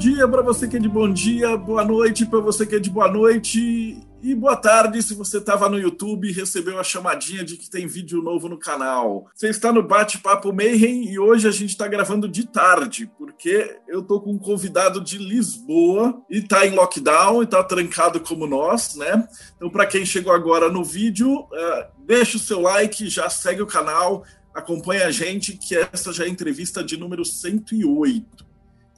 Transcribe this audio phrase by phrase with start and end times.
[0.00, 2.88] dia para você que é de bom dia, boa noite para você que é de
[2.88, 7.58] boa noite e boa tarde se você estava no YouTube e recebeu a chamadinha de
[7.58, 9.26] que tem vídeo novo no canal.
[9.34, 14.00] Você está no Bate-Papo Mayhem e hoje a gente está gravando de tarde, porque eu
[14.00, 18.94] tô com um convidado de Lisboa e está em lockdown e está trancado como nós,
[18.94, 19.28] né?
[19.56, 23.66] Então, para quem chegou agora no vídeo, uh, deixa o seu like, já segue o
[23.66, 28.49] canal, acompanha a gente, que essa já é a entrevista de número 108.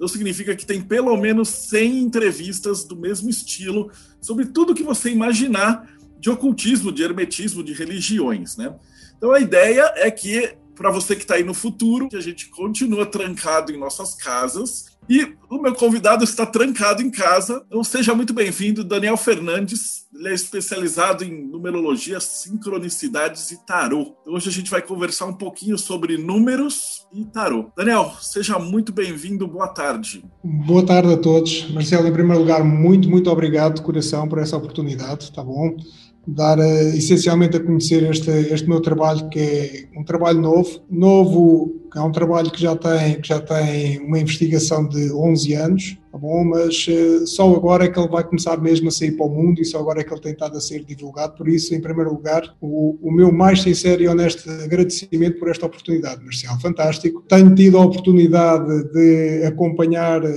[0.03, 3.89] Então significa que tem pelo menos 100 entrevistas do mesmo estilo
[4.21, 5.89] sobre tudo que você imaginar
[6.19, 8.75] de ocultismo, de hermetismo, de religiões, né?
[9.17, 12.49] Então a ideia é que para você que está aí no futuro, que a gente
[12.49, 17.63] continua trancado em nossas casas e o meu convidado está trancado em casa.
[17.67, 20.07] Então seja muito bem-vindo, Daniel Fernandes.
[20.15, 24.15] Ele é especializado em numerologia, sincronicidades e tarô.
[24.21, 27.71] Então, hoje a gente vai conversar um pouquinho sobre números e tarô.
[27.77, 29.47] Daniel, seja muito bem-vindo.
[29.49, 30.25] Boa tarde.
[30.45, 31.71] Boa tarde a todos.
[31.71, 35.77] Marcelo, em primeiro lugar, muito, muito obrigado de coração por essa oportunidade, tá bom?
[36.27, 41.83] Dar uh, essencialmente a conhecer este, este meu trabalho, que é um trabalho novo, novo,
[41.95, 46.17] é um trabalho que já tem, que já tem uma investigação de 11 anos, tá
[46.17, 46.45] bom?
[46.45, 49.61] mas uh, só agora é que ele vai começar mesmo a sair para o mundo
[49.61, 51.35] e só agora é que ele tem estado a ser divulgado.
[51.37, 55.67] Por isso, em primeiro lugar, o, o meu mais sincero e honesto agradecimento por esta
[55.67, 56.59] oportunidade, Marcial.
[56.61, 57.23] Fantástico.
[57.29, 60.29] Tenho tido a oportunidade de acompanhar uh,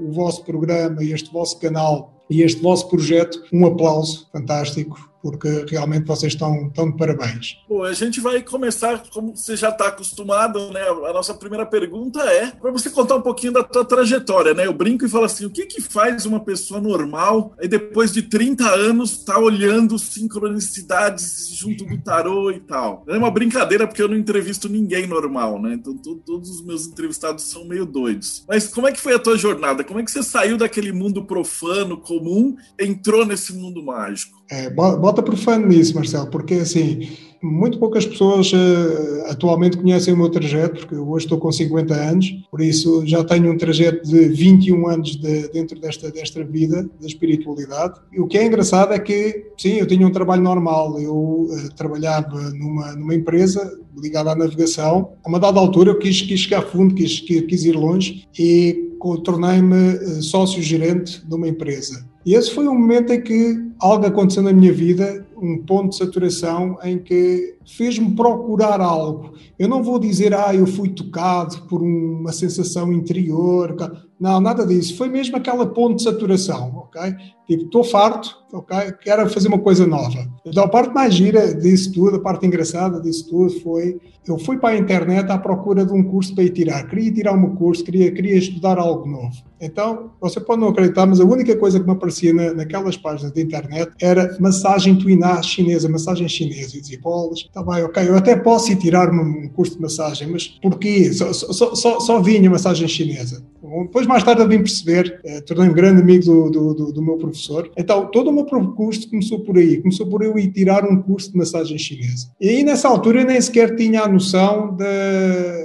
[0.00, 5.64] o vosso programa e este vosso canal e este vosso projeto, um aplauso fantástico porque
[5.70, 7.56] realmente vocês estão, estão de parabéns.
[7.68, 10.82] Bom, a gente vai começar, como você já está acostumado, né?
[10.82, 14.66] A nossa primeira pergunta é para você contar um pouquinho da tua trajetória, né?
[14.66, 18.22] Eu brinco e falo assim: o que, que faz uma pessoa normal e depois de
[18.22, 23.04] 30 anos tá olhando sincronicidades junto do tarô e tal?
[23.06, 25.74] É uma brincadeira porque eu não entrevisto ninguém normal, né?
[25.74, 28.44] Então todos os meus entrevistados são meio doidos.
[28.48, 29.84] Mas como é que foi a tua jornada?
[29.84, 34.42] Como é que você saiu daquele mundo profano, comum, entrou nesse mundo mágico?
[34.50, 34.68] É,
[35.12, 37.08] bota profano nisso, Marcelo, porque assim,
[37.42, 41.94] muito poucas pessoas uh, atualmente conhecem o meu trajeto, porque eu hoje estou com 50
[41.94, 46.88] anos, por isso já tenho um trajeto de 21 anos de, dentro desta, desta vida,
[46.98, 48.00] da espiritualidade.
[48.12, 51.74] E o que é engraçado é que, sim, eu tinha um trabalho normal, eu uh,
[51.76, 55.12] trabalhava numa, numa empresa ligada à navegação.
[55.22, 58.88] A uma dada altura eu quis, quis chegar a fundo, quis, quis ir longe e
[59.24, 62.06] tornei-me uh, sócio-gerente de uma empresa.
[62.24, 65.96] E esse foi um momento em que algo aconteceu na minha vida, um ponto de
[65.96, 69.32] saturação em que fez-me procurar algo.
[69.58, 73.76] Eu não vou dizer, ah, eu fui tocado por uma sensação interior.
[74.20, 74.96] Não, nada disso.
[74.96, 77.12] Foi mesmo aquela ponto de saturação, ok?
[77.44, 78.92] Tipo, estou farto, ok?
[79.02, 80.28] Quero fazer uma coisa nova.
[80.46, 84.58] Então, a parte mais gira disso tudo, a parte engraçada disso tudo foi, eu fui
[84.58, 86.86] para a internet à procura de um curso para ir tirar.
[86.86, 89.34] Queria tirar um curso, queria, queria estudar algo novo.
[89.60, 93.32] Então, você pode não acreditar, mas a única coisa que me aparecia na, naquelas páginas
[93.32, 96.76] de internet era massagem tuiná chinesa, massagem chinesa.
[96.76, 100.28] E dizia, bolas, está bem, ok, eu até posso ir tirar um curso de massagem,
[100.28, 101.12] mas porquê?
[101.12, 103.42] Só, só, só, só vinha massagem chinesa.
[103.62, 107.16] Depois, mais tarde, eu vim perceber, eh, tornei-me grande amigo do, do, do, do, meu
[107.16, 107.70] professor.
[107.76, 109.80] Então, todo o meu percurso começou por aí.
[109.80, 112.28] Começou por eu ir tirar um curso de massagem chinesa.
[112.40, 114.84] E aí, nessa altura, eu nem sequer tinha a noção de,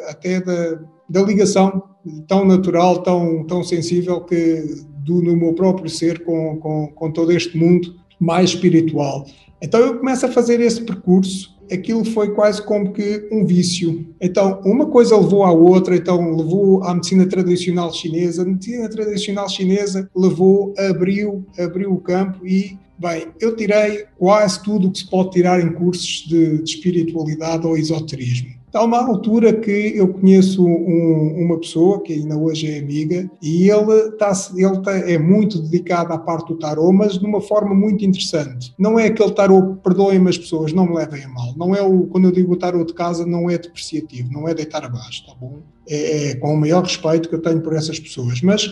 [0.08, 0.80] até da,
[1.10, 1.84] da ligação
[2.28, 4.64] tão natural, tão, tão sensível que
[5.08, 9.26] do, no meu próprio ser com, com, com todo este mundo mais espiritual.
[9.62, 14.08] Então eu começo a fazer esse percurso aquilo foi quase como que um vício.
[14.22, 19.50] Então, uma coisa levou à outra, então levou à medicina tradicional chinesa, a medicina tradicional
[19.50, 25.10] chinesa levou, abriu, abriu o campo e, bem, eu tirei quase tudo o que se
[25.10, 28.57] pode tirar em cursos de, de espiritualidade ou esoterismo.
[28.74, 33.70] Há uma altura que eu conheço um, uma pessoa que ainda hoje é amiga e
[33.70, 37.74] ele, tá, ele tá, é muito dedicado à parte do tarô, mas de uma forma
[37.74, 38.74] muito interessante.
[38.78, 41.54] Não é aquele tarô, perdoem-me as pessoas, não me levem a mal.
[41.56, 44.84] Não é o, quando eu digo tarô de casa, não é depreciativo, não é deitar
[44.84, 45.60] abaixo, tá bom?
[45.88, 48.42] É, é com o maior respeito que eu tenho por essas pessoas.
[48.42, 48.70] Mas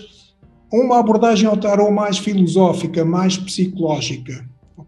[0.72, 4.46] uma abordagem ao tarô mais filosófica, mais psicológica,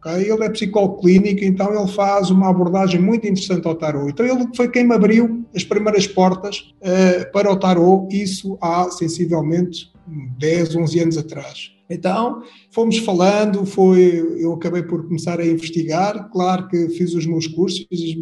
[0.07, 0.31] Okay?
[0.31, 4.09] Ele é psicólogo clínico, então ele faz uma abordagem muito interessante ao tarot.
[4.09, 8.89] Então ele foi quem me abriu as primeiras portas uh, para o tarot, isso há
[8.89, 9.91] sensivelmente
[10.37, 11.71] 10, 11 anos atrás.
[11.89, 17.47] Então, fomos falando, foi, eu acabei por começar a investigar, claro que fiz os meus
[17.47, 18.13] cursos, fiz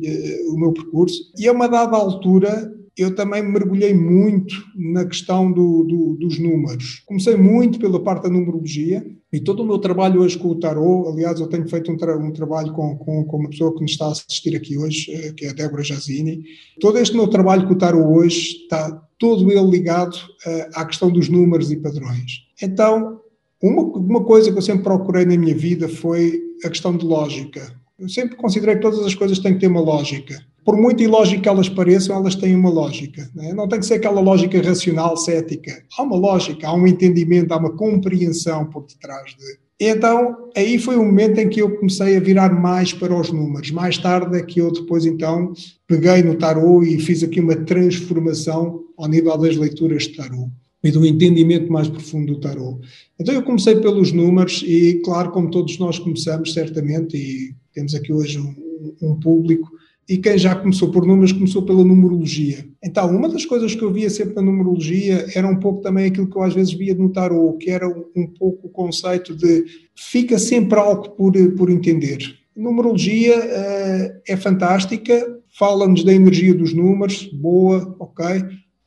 [0.50, 5.83] o meu percurso, e a uma dada altura eu também mergulhei muito na questão do,
[5.83, 7.03] do, dos números.
[7.06, 11.09] Comecei muito pela parte da numerologia e todo o meu trabalho hoje com o tarot,
[11.09, 13.89] aliás, eu tenho feito um, tra um trabalho com, com, com, uma pessoa que me
[13.89, 16.42] está a assistir aqui hoje, eh, que é a Débora Jazini.
[16.80, 21.12] Todo este meu trabalho com o tarot hoje está todo ele ligado uh, à questão
[21.12, 22.45] dos números e padrões.
[22.62, 23.19] Então,
[23.62, 27.75] uma, uma coisa que eu sempre procurei na minha vida foi a questão de lógica.
[27.98, 30.45] Eu sempre considerei que todas as coisas têm que ter uma lógica.
[30.65, 33.29] Por muito ilógico que elas pareçam, elas têm uma lógica.
[33.35, 33.53] Né?
[33.53, 35.83] Não tem que ser aquela lógica racional, cética.
[35.95, 39.65] Há uma lógica, há um entendimento, há uma compreensão por detrás de.
[39.79, 43.69] Então, aí foi o momento em que eu comecei a virar mais para os números.
[43.71, 45.53] Mais tarde é que eu depois, então,
[45.85, 50.50] peguei no tarot e fiz aqui uma transformação ao nível das leituras de tarot
[50.83, 52.79] e do entendimento mais profundo do tarot.
[53.19, 58.13] Então eu comecei pelos números e, claro, como todos nós começamos, certamente, e temos aqui
[58.13, 58.56] hoje um,
[59.01, 59.69] um público,
[60.07, 62.68] e quem já começou por números começou pela numerologia.
[62.84, 66.30] Então, uma das coisas que eu via sempre na numerologia era um pouco também aquilo
[66.30, 69.66] que eu às vezes via no tarot, que era um, pouco o conceito de
[69.96, 72.19] fica sempre algo por, por entender.
[72.56, 78.25] Numerologia uh, é fantástica, fala-nos da energia dos números, boa, ok,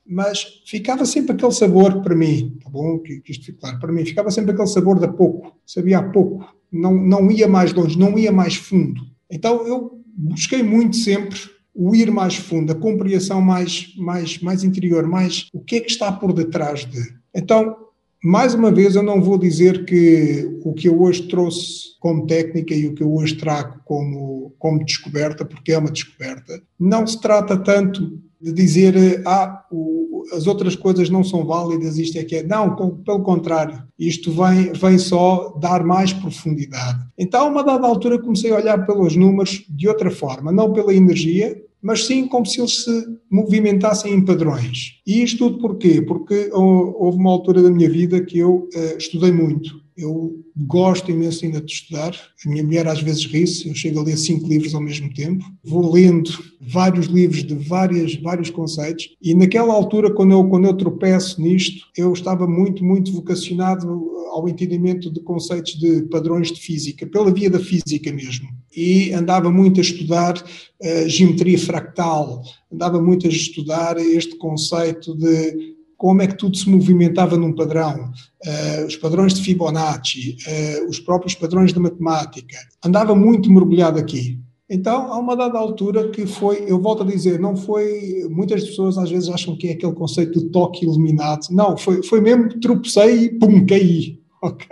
[0.07, 2.99] mas ficava sempre aquele sabor para mim, tá bom?
[3.01, 6.03] Que, que isto fique claro, para mim ficava sempre aquele sabor de pouco, sabia há
[6.03, 9.03] pouco, não, não ia mais longe, não ia mais fundo.
[9.31, 11.39] Então eu busquei muito sempre
[11.75, 15.91] o ir mais fundo, a compreensão mais, mais, mais interior, mais o que é que
[15.91, 16.99] está por detrás de.
[17.33, 17.77] Então,
[18.23, 22.75] mais uma vez, eu não vou dizer que o que eu hoje trouxe como técnica
[22.75, 27.21] e o que eu hoje trago como, como descoberta, porque é uma descoberta, não se
[27.21, 32.37] trata tanto de dizer ah, o, as outras coisas não são válidas, isto é que
[32.37, 32.43] é.
[32.43, 32.75] Não,
[33.05, 37.05] pelo contrário, isto vem, vem só dar mais profundidade.
[37.19, 40.95] Então, a uma dada altura, comecei a olhar pelos números de outra forma, não pela
[40.95, 45.01] energia, mas sim como se eles se movimentassem em padrões.
[45.07, 46.03] E isto tudo porquê?
[46.03, 49.81] Porque houve uma altura da minha vida que eu uh, estudei muito.
[49.99, 52.15] Eu gosto imenso ainda de estudar.
[52.47, 55.45] A minha mulher às vezes ri-se, eu chego a ler cinco livros ao mesmo tempo.
[55.65, 56.31] Vou lendo
[56.61, 59.09] vários livros de várias, vários conceitos.
[59.21, 64.49] E naquela altura, quando eu, quando eu tropeço nisto, eu estava muito, muito vocacionado ao
[64.49, 68.49] entendimento de conceitos de padrões de física, pela via da física mesmo.
[68.77, 72.43] E andava muito a estudar uh, geometria fractal,
[72.73, 78.05] andava muito a estudar este conceito de como é que tudo se movimentava num padrão,
[78.05, 82.57] uh, os padrões de Fibonacci, uh, os próprios padrões de matemática.
[82.83, 84.39] Andava muito mergulhado aqui.
[84.71, 88.97] Então, há uma dada altura que foi, eu volto a dizer, não foi, muitas pessoas
[88.97, 91.49] às vezes acham que é aquele conceito de toque iluminado.
[91.51, 94.19] Não, foi, foi mesmo tropecei e pum, caí.
[94.41, 94.69] Ok?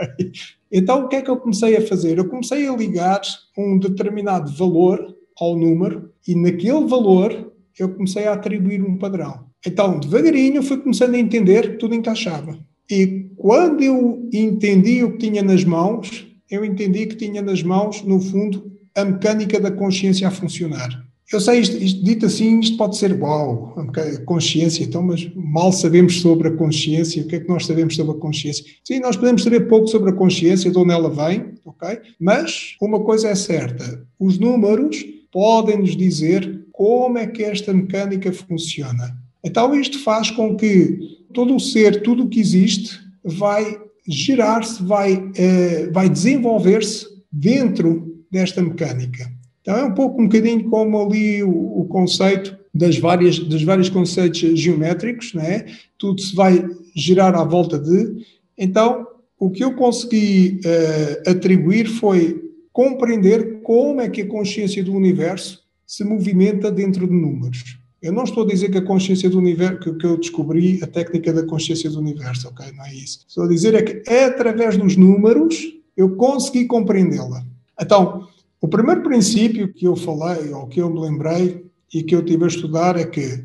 [0.71, 2.17] Então, o que é que eu comecei a fazer?
[2.17, 3.21] Eu comecei a ligar
[3.59, 5.05] um determinado valor
[5.41, 9.46] ao número e naquele valor eu comecei a atribuir um padrão.
[9.67, 12.57] Então, devagarinho, fui começando a entender que tudo encaixava.
[12.89, 18.03] E quando eu entendi o que tinha nas mãos, eu entendi que tinha nas mãos,
[18.03, 21.05] no fundo, a mecânica da consciência a funcionar.
[21.33, 25.73] Eu sei, isto, isto, dito assim, isto pode ser uau, a consciência, então, mas mal
[25.73, 28.65] sabemos sobre a consciência, o que é que nós sabemos sobre a consciência?
[28.85, 31.99] Sim, nós podemos saber pouco sobre a consciência, de onde ela vem, ok?
[32.21, 38.33] Mas uma coisa é certa, os números podem nos dizer como é que esta mecânica
[38.33, 39.26] funciona.
[39.47, 40.99] Então, isto faz com que
[41.33, 48.61] todo o ser, tudo o que existe, vai gerar-se, vai, eh, vai desenvolver-se dentro desta
[48.61, 49.31] mecânica.
[49.61, 53.89] Então, é um pouco, um bocadinho como ali o, o conceito das várias, dos vários
[53.89, 55.67] conceitos geométricos, né?
[55.97, 58.17] tudo se vai girar à volta de.
[58.59, 59.07] Então,
[59.39, 65.63] o que eu consegui uh, atribuir foi compreender como é que a consciência do universo
[65.87, 67.76] se movimenta dentro de números.
[68.03, 70.87] Eu não estou a dizer que a consciência do universo, que, que eu descobri a
[70.87, 72.71] técnica da consciência do universo, ok?
[72.73, 73.25] Não é isso.
[73.27, 75.57] Estou a dizer é que é através dos números
[75.97, 77.45] eu consegui compreendê-la.
[77.81, 78.29] Então,
[78.61, 82.45] o primeiro princípio que eu falei, ou que eu me lembrei e que eu tive
[82.45, 83.45] a estudar é que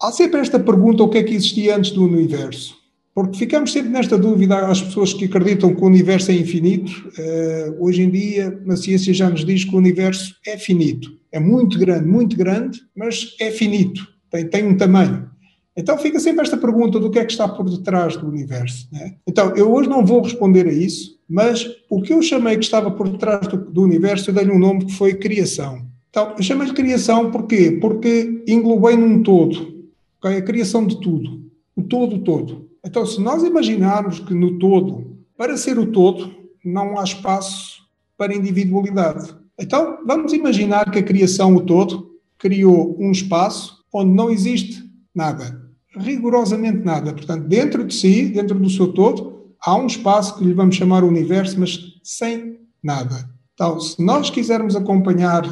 [0.00, 2.81] há sempre esta pergunta: o que é que existia antes do universo?
[3.14, 7.84] Porque ficamos sempre nesta dúvida, as pessoas que acreditam que o universo é infinito, uh,
[7.84, 11.10] hoje em dia a ciência já nos diz que o universo é finito.
[11.30, 15.30] É muito grande, muito grande, mas é finito, tem, tem um tamanho.
[15.76, 18.88] Então fica sempre esta pergunta do que é que está por detrás do universo.
[18.92, 19.14] Né?
[19.26, 22.90] Então eu hoje não vou responder a isso, mas o que eu chamei que estava
[22.90, 25.86] por detrás do, do universo, eu dei-lhe um nome que foi criação.
[26.08, 27.78] Então eu chamei-lhe criação porquê?
[27.80, 29.86] Porque englobei num todo,
[30.18, 30.38] okay?
[30.38, 31.42] a criação de tudo,
[31.76, 32.71] o todo todo.
[32.84, 36.30] Então se nós imaginarmos que no todo para ser o todo,
[36.64, 37.82] não há espaço
[38.16, 39.34] para individualidade.
[39.58, 44.82] Então, vamos imaginar que a criação, o todo, criou um espaço onde não existe
[45.14, 45.60] nada,
[45.96, 47.12] rigorosamente nada.
[47.12, 51.04] Portanto, dentro de si, dentro do seu todo, há um espaço que lhe vamos chamar
[51.04, 53.28] universo, mas sem nada.
[53.54, 55.42] Então, se nós quisermos acompanhar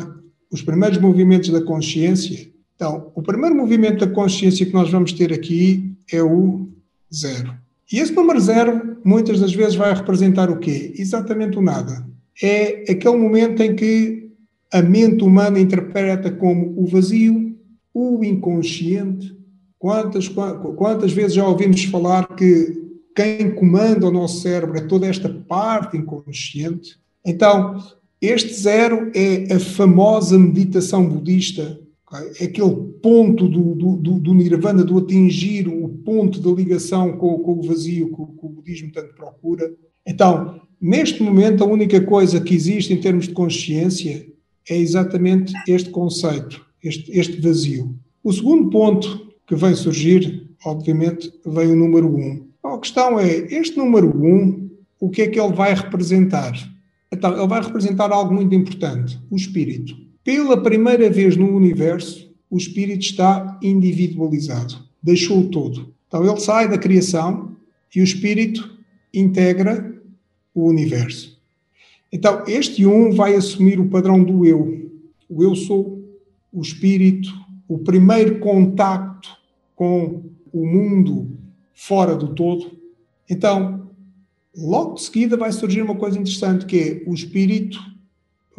[0.53, 5.33] os primeiros movimentos da consciência, então, o primeiro movimento da consciência que nós vamos ter
[5.33, 6.69] aqui é o
[7.13, 7.55] zero.
[7.93, 10.95] E esse número zero, muitas das vezes, vai representar o quê?
[10.97, 12.07] Exatamente o nada.
[12.43, 14.31] É aquele momento em que
[14.73, 17.57] a mente humana interpreta como o vazio,
[17.93, 19.37] o inconsciente.
[19.79, 22.79] Quantas, quantas vezes já ouvimos falar que
[23.17, 26.97] quem comanda o nosso cérebro é toda esta parte inconsciente?
[27.25, 27.77] Então,
[28.21, 31.81] este zero é a famosa meditação budista,
[32.39, 35.80] é aquele ponto do, do, do, nirvana, do atingir o
[36.11, 39.73] ponto da ligação com, com o vazio que, que o budismo tanto procura.
[40.05, 44.27] Então, neste momento, a única coisa que existe em termos de consciência
[44.69, 47.95] é exatamente este conceito, este, este vazio.
[48.25, 52.19] O segundo ponto que vem surgir, obviamente, vem o número 1.
[52.19, 52.49] Um.
[52.65, 56.53] A questão é, este número 1, um, o que é que ele vai representar?
[57.13, 59.95] Então, ele vai representar algo muito importante, o espírito.
[60.25, 65.95] Pela primeira vez no universo, o espírito está individualizado, deixou o todo.
[66.11, 67.55] Então, ele sai da criação
[67.95, 68.77] e o espírito
[69.15, 69.97] integra
[70.53, 71.41] o universo.
[72.13, 74.91] Então, este um vai assumir o padrão do eu.
[75.29, 76.05] O eu sou,
[76.53, 77.33] o espírito,
[77.69, 79.29] o primeiro contacto
[79.77, 81.39] com o mundo
[81.73, 82.73] fora do todo.
[83.29, 83.89] Então,
[84.57, 87.79] logo de seguida vai surgir uma coisa interessante que é o espírito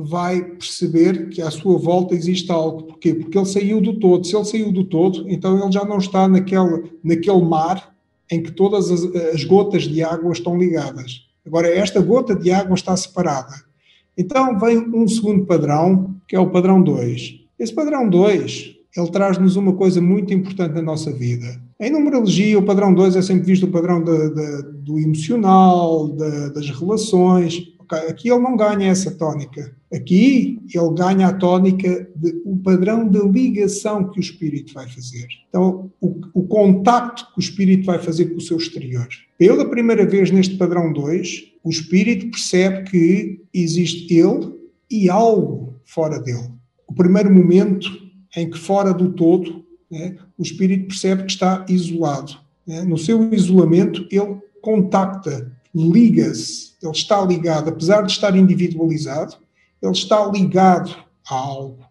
[0.03, 2.83] vai perceber que à sua volta existe algo.
[2.83, 3.13] Porquê?
[3.13, 4.25] Porque ele saiu do todo.
[4.25, 7.93] Se ele saiu do todo, então ele já não está naquele, naquele mar
[8.29, 9.03] em que todas as,
[9.33, 11.27] as gotas de água estão ligadas.
[11.45, 13.53] Agora, esta gota de água está separada.
[14.17, 17.41] Então vem um segundo padrão, que é o padrão 2.
[17.59, 21.61] Esse padrão 2, ele traz-nos uma coisa muito importante na nossa vida.
[21.79, 26.53] Em numerologia, o padrão 2 é sempre visto o padrão de, de, do emocional, de,
[26.53, 27.63] das relações.
[28.07, 29.75] Aqui ele não ganha essa tónica.
[29.93, 35.27] Aqui ele ganha a tónica de o padrão de ligação que o espírito vai fazer.
[35.49, 39.07] Então, o, o contacto que o espírito vai fazer com o seu exterior.
[39.37, 44.53] Pela primeira vez neste padrão 2, o espírito percebe que existe ele
[44.89, 46.51] e algo fora dele.
[46.87, 47.89] O primeiro momento
[48.35, 52.33] em que, fora do todo, né, o espírito percebe que está isolado.
[52.65, 52.83] Né?
[52.83, 59.35] No seu isolamento, ele contacta, liga-se, ele está ligado, apesar de estar individualizado,
[59.81, 60.95] ele está ligado
[61.29, 61.83] a algo.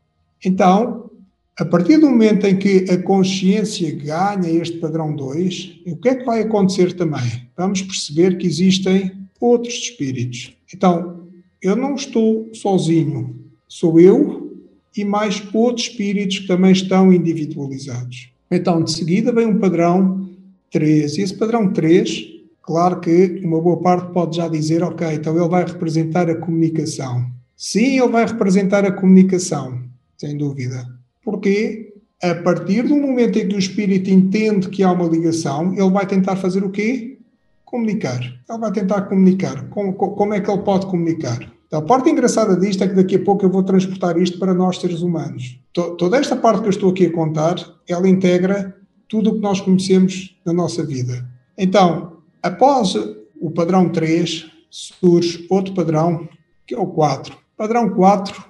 [0.44, 1.10] Então,
[1.58, 6.14] a partir do momento em que a consciência ganha este padrão 2, o que é
[6.14, 7.48] que vai acontecer também?
[7.56, 10.56] Vamos perceber que existem outros espíritos.
[10.74, 11.28] Então,
[11.60, 14.56] eu não estou sozinho, sou eu
[14.96, 18.32] e mais outros espíritos que também estão individualizados.
[18.50, 20.28] Então, de seguida vem um padrão
[20.70, 21.18] 3.
[21.18, 22.26] E esse padrão 3,
[22.62, 27.30] claro que uma boa parte pode já dizer, ok, então ele vai representar a comunicação.
[27.62, 29.82] Sim, ele vai representar a comunicação,
[30.16, 30.82] sem dúvida.
[31.22, 35.90] Porque a partir do momento em que o espírito entende que há uma ligação, ele
[35.90, 37.18] vai tentar fazer o quê?
[37.66, 38.18] Comunicar.
[38.18, 39.68] Ele vai tentar comunicar.
[39.68, 41.52] Como, como é que ele pode comunicar?
[41.70, 44.78] A parte engraçada disto é que daqui a pouco eu vou transportar isto para nós
[44.78, 45.60] seres humanos.
[45.74, 48.74] Toda esta parte que eu estou aqui a contar, ela integra
[49.06, 51.28] tudo o que nós conhecemos na nossa vida.
[51.58, 52.94] Então, após
[53.38, 56.26] o padrão 3, surge outro padrão,
[56.66, 57.40] que é o 4.
[57.60, 58.42] Padrão 4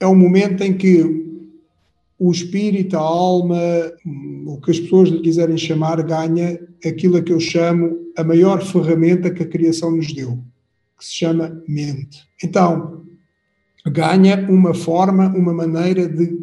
[0.00, 1.04] é o momento em que
[2.18, 3.58] o espírito, a alma,
[4.46, 8.64] o que as pessoas lhe quiserem chamar, ganha aquilo a que eu chamo a maior
[8.64, 10.42] ferramenta que a criação nos deu,
[10.98, 12.26] que se chama mente.
[12.42, 13.04] Então,
[13.84, 16.34] ganha uma forma, uma maneira de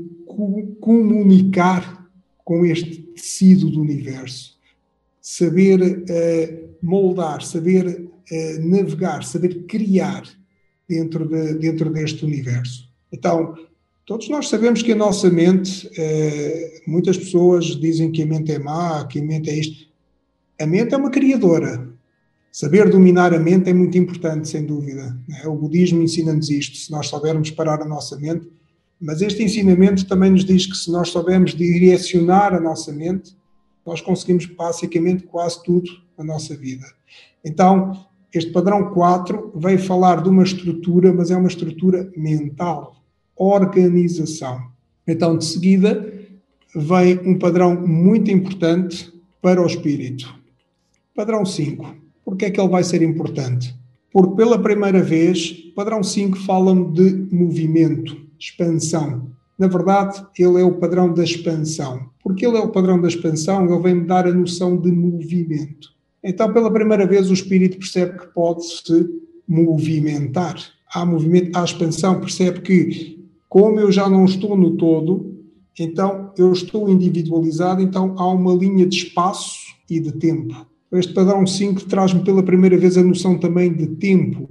[0.80, 2.08] comunicar
[2.46, 4.60] com este tecido do universo.
[5.20, 10.40] Saber uh, moldar, saber uh, navegar, saber criar
[10.92, 12.90] dentro, de, dentro deste universo.
[13.12, 13.56] Então,
[14.06, 18.60] todos nós sabemos que a nossa mente, eh, muitas pessoas dizem que a mente é
[18.60, 19.88] má, que a mente é isto.
[20.60, 21.90] A mente é uma criadora.
[22.52, 25.18] Saber dominar a mente é muito importante, sem dúvida.
[25.28, 25.44] Né?
[25.48, 28.50] O budismo ensina-nos isto, se nós soubermos parar a nossa mente.
[29.00, 33.36] Mas este ensinamento também nos diz que se nós soubermos direcionar a nossa mente,
[33.86, 36.86] nós conseguimos basicamente quase tudo na nossa vida.
[37.44, 42.96] Então, este padrão 4 veio falar de uma estrutura, mas é uma estrutura mental,
[43.36, 44.72] organização.
[45.08, 46.14] Então, de seguida,
[46.76, 49.12] vem um padrão muito importante
[49.42, 50.34] para o espírito.
[51.16, 51.96] Padrão 5.
[52.24, 53.76] Por que é que ele vai ser importante?
[54.14, 59.30] Porque pela primeira vez, padrão 5 fala-me de movimento, expansão.
[59.58, 62.10] Na verdade, ele é o padrão da expansão.
[62.24, 65.90] Porque ele é o padrão da expansão, ele vem-me dar a noção de movimento.
[66.24, 69.10] Então, pela primeira vez, o espírito percebe que pode se
[69.48, 70.56] movimentar.
[70.94, 75.32] Há movimento, há expansão, percebe que, como eu já não estou no todo,
[75.80, 79.60] então eu estou individualizado, então há uma linha de espaço
[79.90, 80.68] e de tempo.
[80.92, 84.50] Este padrão 5 traz-me pela primeira vez a noção também de tempo,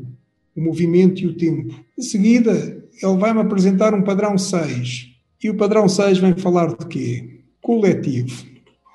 [0.56, 1.74] o movimento e o tempo.
[1.98, 5.08] Em seguida, ele vai-me apresentar um padrão 6.
[5.42, 7.40] E o padrão 6 vem falar de quê?
[7.60, 8.44] Coletivo.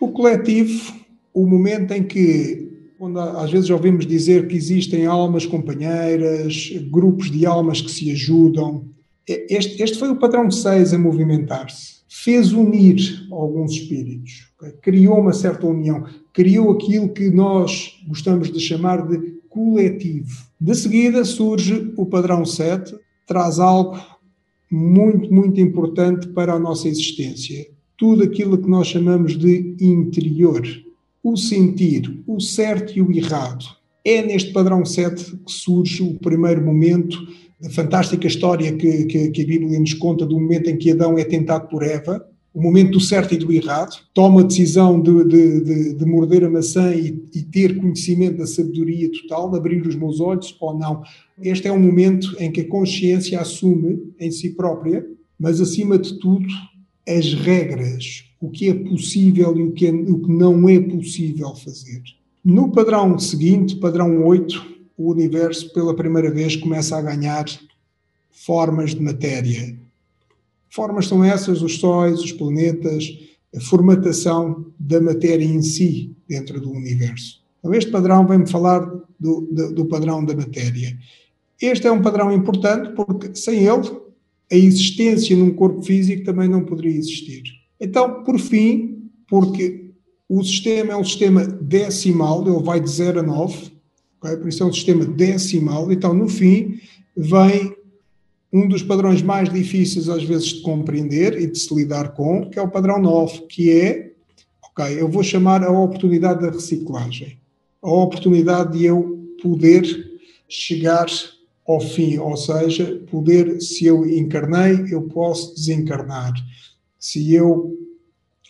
[0.02, 0.94] O coletivo,
[1.36, 7.46] o momento em que, quando às vezes ouvimos dizer que existem almas companheiras, grupos de
[7.46, 8.86] almas que se ajudam,
[9.28, 14.48] este, este foi o padrão 6 a movimentar-se fez unir alguns espíritos,
[14.82, 20.46] criou uma certa união, criou aquilo que nós gostamos de chamar de coletivo.
[20.60, 22.96] De seguida surge o padrão 7,
[23.28, 24.00] traz algo
[24.72, 27.68] muito, muito importante para a nossa existência.
[27.98, 30.64] Tudo aquilo que nós chamamos de interior,
[31.26, 33.66] o sentir, o certo e o errado.
[34.06, 37.18] É neste padrão 7 que surge o primeiro momento
[37.66, 41.18] a fantástica história que, que, que, a Bíblia nos conta do momento em que Adão
[41.18, 45.24] é tentado por Eva, o momento do certo e do errado, toma a decisão de,
[45.26, 49.86] de, de, de morder a maçã e, e, ter conhecimento da sabedoria total, de abrir
[49.88, 51.02] os meus olhos ou não.
[51.42, 55.04] Este é um momento em que a consciência assume em si própria,
[55.40, 56.48] mas acima de tudo,
[57.08, 61.56] as regras, o que é possível e o que, é, o que não é possível
[61.56, 62.02] fazer.
[62.44, 67.46] No padrão seguinte, padrão 8, o universo pela primeira vez começa a ganhar
[68.30, 69.76] formas de matéria.
[70.70, 73.18] Formas são essas, os sóis, os planetas,
[73.56, 77.44] a formatação da matéria em si dentro do universo.
[77.60, 78.82] Então, este padrão vem-me falar
[79.20, 80.96] do, do, do padrão da matéria.
[81.60, 83.90] Este é um padrão importante porque, sem ele,
[84.52, 87.65] a existência num corpo físico também não poderia existir.
[87.80, 89.92] Então, por fim, porque
[90.28, 93.76] o sistema é um sistema decimal, ele vai de 0 a 9,
[94.26, 94.38] Okay?
[94.38, 95.92] Por isso é um sistema decimal.
[95.92, 96.80] Então, no fim,
[97.16, 97.76] vem
[98.52, 102.58] um dos padrões mais difíceis, às vezes, de compreender e de se lidar com, que
[102.58, 104.14] é o padrão 9, que é,
[104.64, 107.38] ok, eu vou chamar a oportunidade da reciclagem.
[107.82, 109.84] A oportunidade de eu poder
[110.48, 111.06] chegar
[111.68, 116.34] ao fim, ou seja, poder, se eu encarnei, eu posso desencarnar.
[117.08, 117.78] Se eu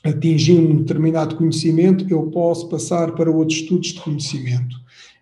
[0.02, 4.78] atingi um determinado conhecimento, eu posso passar para outros estudos de conhecimento.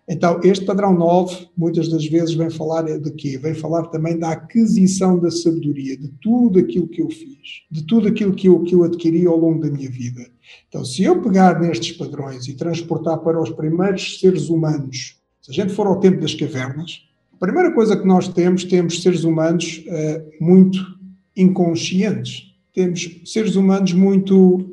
[0.08, 3.36] Então, este padrão 9, muitas das vezes, vem falar de quê?
[3.36, 8.06] Vem falar também da aquisição da sabedoria, de tudo aquilo que eu fiz, de tudo
[8.06, 10.24] aquilo que eu, que eu adquiri ao longo da minha vida.
[10.68, 15.54] Então, se eu pegar nestes padrões e transportar para os primeiros seres humanos, se a
[15.54, 19.84] gente for ao tempo das cavernas, a primeira coisa que nós temos, temos seres humanos
[19.88, 20.78] uh, muito
[21.36, 22.53] inconscientes.
[22.74, 24.68] Temos seres humanos muito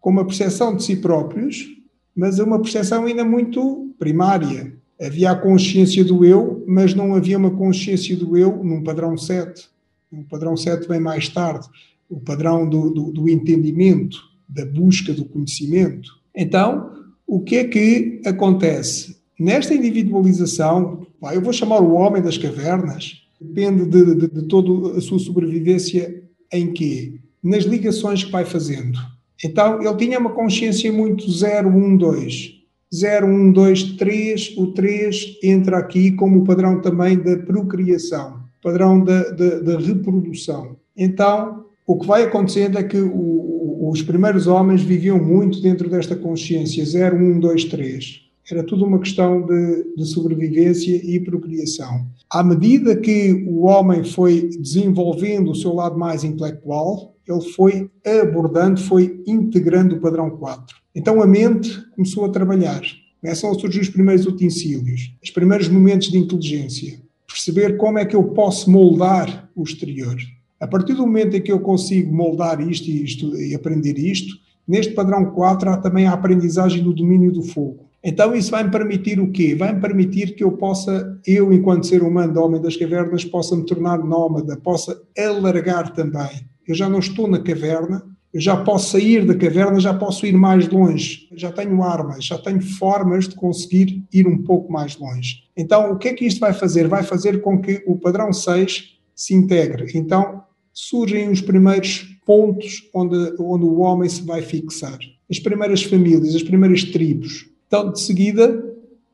[0.00, 1.66] com uma percepção de si próprios,
[2.14, 4.76] mas é uma percepção ainda muito primária.
[5.00, 9.68] Havia a consciência do eu, mas não havia uma consciência do eu num padrão 7.
[10.12, 11.68] Um padrão 7 vem mais tarde,
[12.10, 16.10] o padrão do, do, do entendimento, da busca do conhecimento.
[16.34, 16.90] Então,
[17.24, 19.16] o que é que acontece?
[19.38, 25.00] Nesta individualização, eu vou chamar o homem das cavernas, depende de, de, de toda a
[25.00, 27.20] sua sobrevivência em quê?
[27.42, 28.98] Nas ligações que vai fazendo
[29.44, 32.54] então ele tinha uma consciência muito 0, 1, 2.
[32.94, 34.54] 0, 1, 2, 3.
[34.56, 40.76] O 3 entra aqui como padrão também da procriação, padrão da, da, da reprodução.
[40.96, 46.16] Então, o que vai acontecendo é que o, os primeiros homens viviam muito dentro desta
[46.16, 48.27] consciência 0, 1, 2, 3.
[48.50, 52.06] Era tudo uma questão de, de sobrevivência e procriação.
[52.30, 57.90] À medida que o homem foi desenvolvendo o seu lado mais intelectual, ele foi
[58.22, 60.76] abordando, foi integrando o padrão 4.
[60.94, 62.80] Então a mente começou a trabalhar.
[63.20, 67.00] Começam a surgir os primeiros utensílios, os primeiros momentos de inteligência.
[67.26, 70.16] Perceber como é que eu posso moldar o exterior.
[70.58, 74.34] A partir do momento em que eu consigo moldar isto e, isto, e aprender isto,
[74.66, 77.87] neste padrão 4 há também a aprendizagem do domínio do fogo.
[78.02, 79.54] Então isso vai me permitir o quê?
[79.54, 83.66] Vai me permitir que eu possa, eu enquanto ser humano, homem das cavernas, possa me
[83.66, 89.24] tornar nómada, possa alargar também eu já não estou na caverna, eu já posso sair
[89.24, 94.04] da caverna, já posso ir mais longe, já tenho armas, já tenho formas de conseguir
[94.12, 95.44] ir um pouco mais longe.
[95.56, 96.86] Então, o que é que isto vai fazer?
[96.86, 99.90] Vai fazer com que o padrão 6 se integre.
[99.94, 100.42] Então,
[100.74, 104.98] surgem os primeiros pontos onde, onde o homem se vai fixar.
[105.28, 107.46] As primeiras famílias, as primeiras tribos.
[107.68, 108.64] Então, de seguida,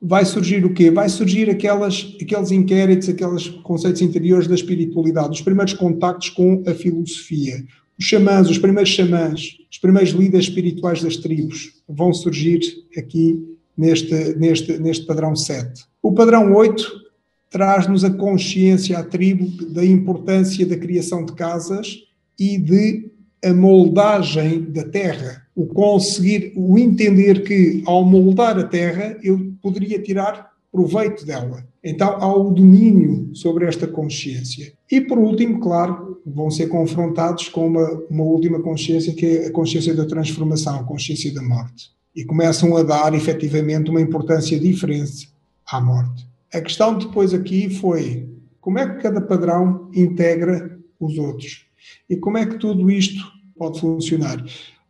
[0.00, 0.90] vai surgir o quê?
[0.90, 6.72] Vai surgir aquelas, aqueles inquéritos, aqueles conceitos interiores da espiritualidade, os primeiros contactos com a
[6.72, 7.64] filosofia.
[7.98, 12.60] Os xamãs, os primeiros xamãs, os primeiros líderes espirituais das tribos vão surgir
[12.96, 13.44] aqui
[13.76, 15.84] neste, neste, neste padrão 7.
[16.00, 17.04] O padrão 8
[17.50, 22.00] traz-nos a consciência à tribo da importância da criação de casas
[22.38, 23.10] e de
[23.44, 25.42] a moldagem da terra.
[25.54, 31.64] O conseguir, o entender que ao moldar a terra eu poderia tirar proveito dela.
[31.84, 34.72] Então há o domínio sobre esta consciência.
[34.90, 39.52] E por último, claro, vão ser confrontados com uma, uma última consciência que é a
[39.52, 41.90] consciência da transformação, a consciência da morte.
[42.16, 45.28] E começam a dar efetivamente uma importância diferente
[45.70, 46.26] à morte.
[46.52, 48.28] A questão depois aqui foi
[48.60, 51.66] como é que cada padrão integra os outros
[52.08, 53.22] e como é que tudo isto
[53.56, 54.44] pode funcionar.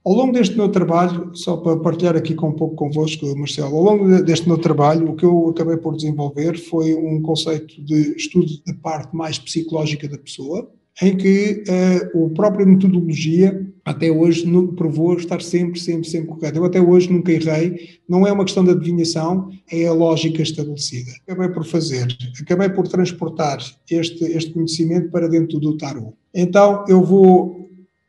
[0.04, 3.82] Ao longo deste meu trabalho, só para partilhar aqui com um pouco convosco, Marcelo, ao
[3.82, 8.52] longo deste meu trabalho, o que eu acabei por desenvolver foi um conceito de estudo
[8.66, 11.64] da parte mais psicológica da pessoa, em que
[12.12, 16.58] uh, a própria metodologia até hoje no, provou estar sempre, sempre, sempre correta.
[16.58, 21.12] Eu até hoje nunca errei, não é uma questão de adivinhação, é a lógica estabelecida.
[21.26, 22.06] Acabei por fazer,
[22.40, 23.58] acabei por transportar
[23.90, 26.12] este, este conhecimento para dentro do tarot.
[26.34, 27.63] Então eu vou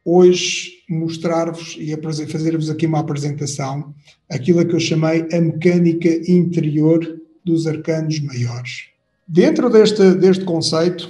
[0.06, 3.94] hoje mostrar-vos e fazer-vos aqui uma apresentação,
[4.30, 8.90] aquilo que eu chamei a mecânica interior dos arcanos maiores.
[9.28, 11.10] Dentro deste, deste conceito,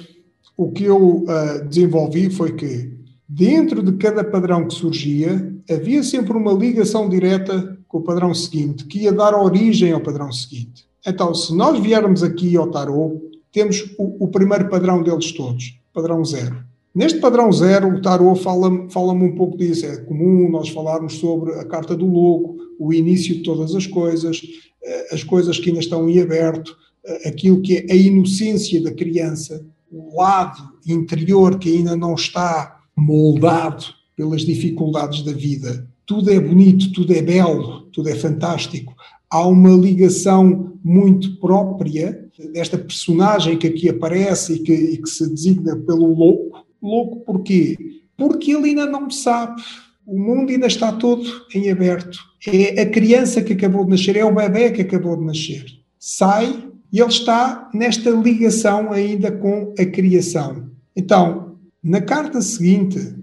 [0.55, 2.93] o que eu uh, desenvolvi foi que,
[3.27, 8.85] dentro de cada padrão que surgia, havia sempre uma ligação direta com o padrão seguinte,
[8.85, 10.85] que ia dar origem ao padrão seguinte.
[11.05, 16.23] Então, se nós viermos aqui ao tarot, temos o, o primeiro padrão deles todos, padrão
[16.23, 16.63] zero.
[16.95, 19.85] Neste padrão zero, o tarot fala-me fala um pouco disso.
[19.85, 24.41] É comum nós falarmos sobre a carta do louco, o início de todas as coisas,
[24.81, 26.73] eh, as coisas que ainda estão em aberto,
[27.05, 32.77] eh, aquilo que é a inocência da criança, o lado interior que ainda não está
[32.95, 33.83] moldado
[34.15, 35.85] pelas dificuldades da vida.
[36.05, 38.95] Tudo é bonito, tudo é belo, tudo é fantástico.
[39.29, 45.29] Há uma ligação muito própria desta personagem que aqui aparece e que, e que se
[45.29, 46.64] designa pelo louco.
[46.85, 47.75] Louco porquê?
[48.15, 49.61] Porque ele ainda não sabe.
[50.05, 52.19] O mundo ainda está todo em aberto.
[52.47, 55.65] É a criança que acabou de nascer, é o bebê que acabou de nascer.
[55.97, 60.69] Sai e ele está nesta ligação ainda com a criação.
[60.95, 63.15] Então, na carta seguinte,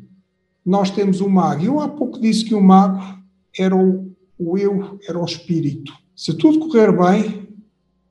[0.67, 1.65] nós temos o mago.
[1.65, 3.01] Eu há pouco disse que o mago
[3.57, 5.93] era o, o eu, era o espírito.
[6.17, 7.49] Se tudo correr bem,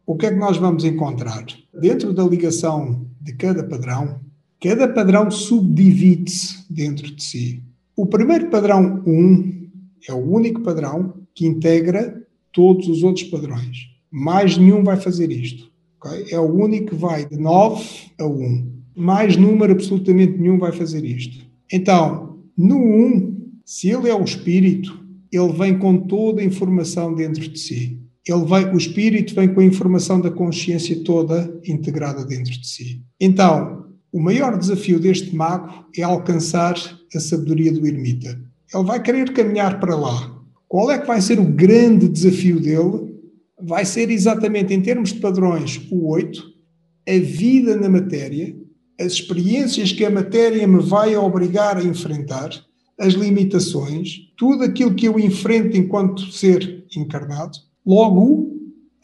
[0.05, 1.45] o que é que nós vamos encontrar?
[1.73, 4.19] Dentro da ligação de cada padrão,
[4.61, 7.63] cada padrão subdivide-se dentro de si.
[7.95, 9.69] O primeiro padrão 1 um,
[10.07, 12.21] é o único padrão que integra
[12.51, 13.89] todos os outros padrões.
[14.11, 15.71] Mais nenhum vai fazer isto.
[15.99, 16.25] Okay?
[16.31, 17.83] É o único que vai de 9
[18.19, 18.71] a 1.
[18.95, 21.45] Mais número absolutamente nenhum vai fazer isto.
[21.71, 24.99] Então, no 1, se ele é o espírito,
[25.31, 27.97] ele vem com toda a informação dentro de si.
[28.27, 33.01] Ele vai, o espírito vem com a informação da consciência toda integrada dentro de si.
[33.19, 36.75] Então, o maior desafio deste mago é alcançar
[37.15, 38.39] a sabedoria do ermita.
[38.73, 40.37] Ele vai querer caminhar para lá.
[40.67, 43.11] Qual é que vai ser o grande desafio dele?
[43.61, 46.43] vai ser exatamente em termos de padrões o 8,
[47.07, 48.55] a vida na matéria,
[48.99, 52.49] as experiências que a matéria me vai obrigar a enfrentar,
[52.99, 57.57] as limitações, tudo aquilo que eu enfrento enquanto ser encarnado.
[57.85, 58.51] Logo,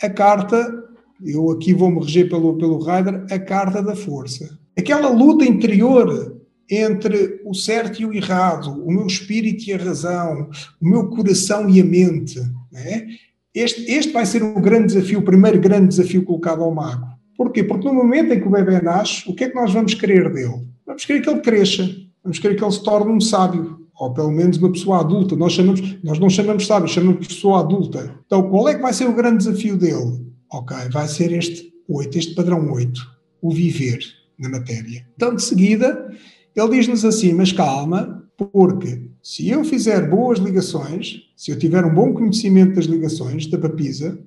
[0.01, 0.83] a carta,
[1.23, 4.57] eu aqui vou-me reger pelo, pelo Rider, a carta da força.
[4.77, 6.37] Aquela luta interior
[6.69, 10.49] entre o certo e o errado, o meu espírito e a razão,
[10.81, 12.39] o meu coração e a mente.
[12.71, 13.07] Né?
[13.55, 17.07] Este, este vai ser o grande desafio, o primeiro grande desafio colocado ao mago.
[17.35, 17.63] Porquê?
[17.63, 20.31] Porque no momento em que o bebê nasce, o que é que nós vamos querer
[20.31, 20.67] dele?
[20.85, 21.89] Vamos querer que ele cresça,
[22.23, 25.35] vamos querer que ele se torne um sábio, ou pelo menos uma pessoa adulta.
[25.35, 28.15] Nós, chamamos, nós não chamamos sábio, chamamos pessoa adulta.
[28.25, 30.25] Então, qual é que vai ser o grande desafio dele?
[30.51, 33.01] Ok, vai ser este 8, este padrão 8,
[33.41, 35.05] o viver na matéria.
[35.15, 36.09] Então, de seguida,
[36.55, 41.93] ele diz-nos assim: mas calma, porque se eu fizer boas ligações, se eu tiver um
[41.93, 44.19] bom conhecimento das ligações, da papisa,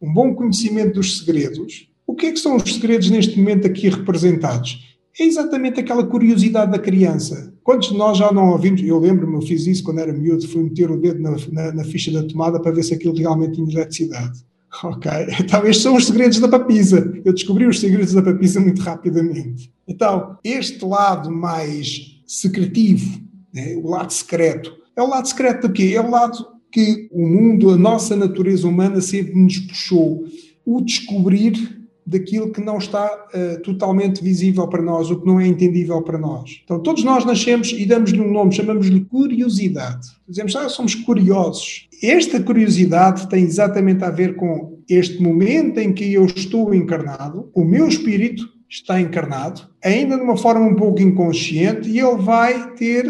[0.00, 3.88] um bom conhecimento dos segredos, o que é que são os segredos neste momento aqui
[3.88, 4.96] representados?
[5.18, 7.52] É exatamente aquela curiosidade da criança.
[7.62, 8.82] Quantos de nós já não ouvimos?
[8.82, 11.84] Eu lembro-me, eu fiz isso quando era miúdo, fui meter o dedo na, na, na
[11.84, 14.45] ficha da tomada para ver se aquilo realmente tinha eletricidade.
[14.84, 15.10] Ok,
[15.40, 17.12] então estes são os segredos da papisa.
[17.24, 19.72] Eu descobri os segredos da papisa muito rapidamente.
[19.88, 23.74] Então, este lado mais secretivo né?
[23.76, 24.76] o lado secreto.
[24.94, 25.94] É o lado secreto do quê?
[25.96, 30.24] É o lado que o mundo, a nossa natureza humana sempre nos puxou
[30.64, 31.75] o descobrir
[32.06, 36.16] daquilo que não está uh, totalmente visível para nós, o que não é entendível para
[36.16, 36.60] nós.
[36.64, 40.06] Então, todos nós nascemos e damos-lhe um nome, chamamos-lhe curiosidade.
[40.28, 41.88] Dizemos, ah, somos curiosos.
[42.00, 47.64] Esta curiosidade tem exatamente a ver com este momento em que eu estou encarnado, o
[47.64, 53.04] meu espírito está encarnado, ainda de uma forma um pouco inconsciente, e ele vai ter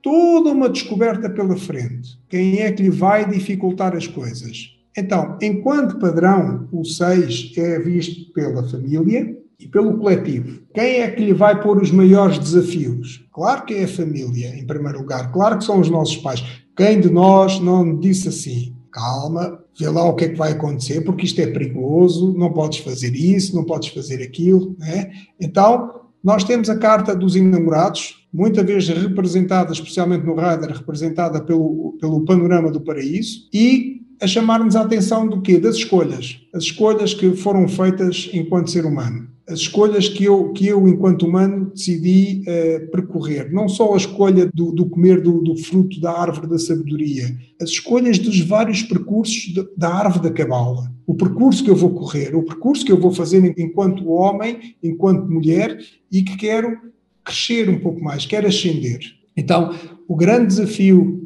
[0.00, 2.18] toda uma descoberta pela frente.
[2.28, 4.76] Quem é que lhe vai dificultar as coisas?
[4.96, 10.60] Então, enquanto padrão, o 6 é visto pela família e pelo coletivo.
[10.74, 13.24] Quem é que lhe vai pôr os maiores desafios?
[13.32, 15.32] Claro que é a família, em primeiro lugar.
[15.32, 16.44] Claro que são os nossos pais.
[16.76, 18.74] Quem de nós não disse assim?
[18.90, 22.80] Calma, vê lá o que é que vai acontecer, porque isto é perigoso, não podes
[22.80, 24.76] fazer isso, não podes fazer aquilo.
[24.78, 25.10] Né?
[25.40, 31.96] Então, nós temos a carta dos enamorados, muitas vezes representada, especialmente no radar, representada pelo,
[32.00, 35.58] pelo panorama do paraíso, e a chamar-nos a atenção do quê?
[35.58, 36.38] Das escolhas.
[36.54, 39.28] As escolhas que foram feitas enquanto ser humano.
[39.48, 43.52] As escolhas que eu, que eu enquanto humano, decidi uh, percorrer.
[43.52, 47.70] Não só a escolha do, do comer do, do, fruto da árvore da sabedoria, as
[47.70, 50.92] escolhas dos vários percursos de, da árvore da cabala.
[51.04, 55.28] O percurso que eu vou correr, o percurso que eu vou fazer enquanto homem, enquanto
[55.28, 55.76] mulher
[56.10, 56.78] e que quero
[57.24, 59.00] crescer um pouco mais, quero ascender.
[59.36, 59.74] Então,
[60.06, 61.21] o grande desafio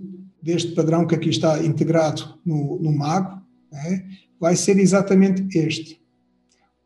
[0.46, 6.00] deste padrão que aqui está integrado no, no mago, né, vai ser exatamente este.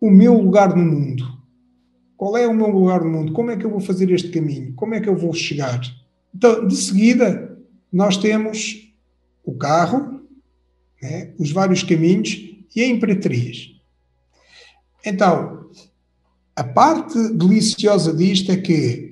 [0.01, 1.39] O meu lugar no mundo.
[2.17, 3.33] Qual é o meu lugar no mundo?
[3.33, 4.73] Como é que eu vou fazer este caminho?
[4.75, 5.79] Como é que eu vou chegar?
[6.35, 7.59] Então, de seguida,
[7.93, 8.95] nós temos
[9.45, 10.23] o carro,
[11.03, 13.75] né, os vários caminhos e a imperatriz.
[15.05, 15.69] Então,
[16.57, 19.10] a parte deliciosa disto é que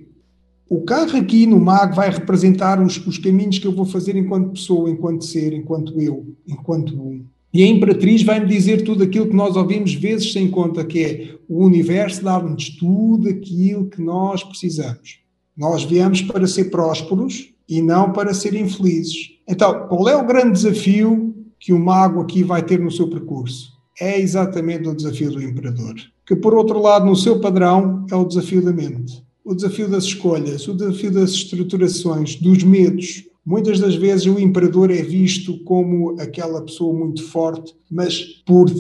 [0.68, 4.50] o carro aqui no MAG vai representar os, os caminhos que eu vou fazer enquanto
[4.50, 7.24] pessoa, enquanto ser, enquanto eu, enquanto um.
[7.52, 11.35] E a Imperatriz vai-me dizer tudo aquilo que nós ouvimos vezes sem conta, que é
[11.48, 15.20] o universo dá-nos tudo aquilo que nós precisamos.
[15.57, 19.38] Nós viemos para ser prósperos e não para ser infelizes.
[19.48, 23.72] Então, qual é o grande desafio que o mago aqui vai ter no seu percurso?
[23.98, 25.94] É exatamente o desafio do imperador.
[26.26, 30.05] Que, por outro lado, no seu padrão, é o desafio da mente o desafio das
[30.05, 33.24] escolhas, o desafio das estruturações, dos medos.
[33.44, 38.70] Muitas das vezes o imperador é visto como aquela pessoa muito forte, mas por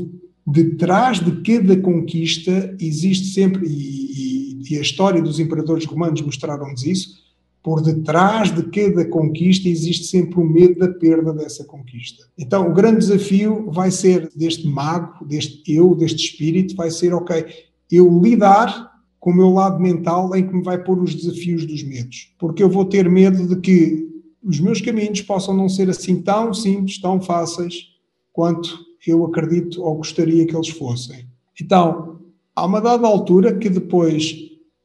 [0.46, 6.84] detrás de cada conquista existe sempre, e, e, e a história dos imperadores romanos mostraram-nos
[6.84, 7.28] isso,
[7.62, 12.24] por detrás de cada conquista existe sempre o medo da perda dessa conquista.
[12.38, 17.44] Então, o grande desafio vai ser deste mago, deste eu, deste espírito, vai ser, ok,
[17.90, 18.97] eu lidar
[19.28, 22.32] com o meu lado mental em que me vai pôr os desafios dos medos.
[22.38, 24.08] Porque eu vou ter medo de que
[24.42, 27.88] os meus caminhos possam não ser assim tão simples, tão fáceis,
[28.32, 31.26] quanto eu acredito ou gostaria que eles fossem.
[31.60, 32.20] Então,
[32.56, 34.34] há uma dada altura que depois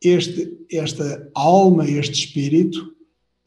[0.04, 2.94] este, esta alma, este espírito,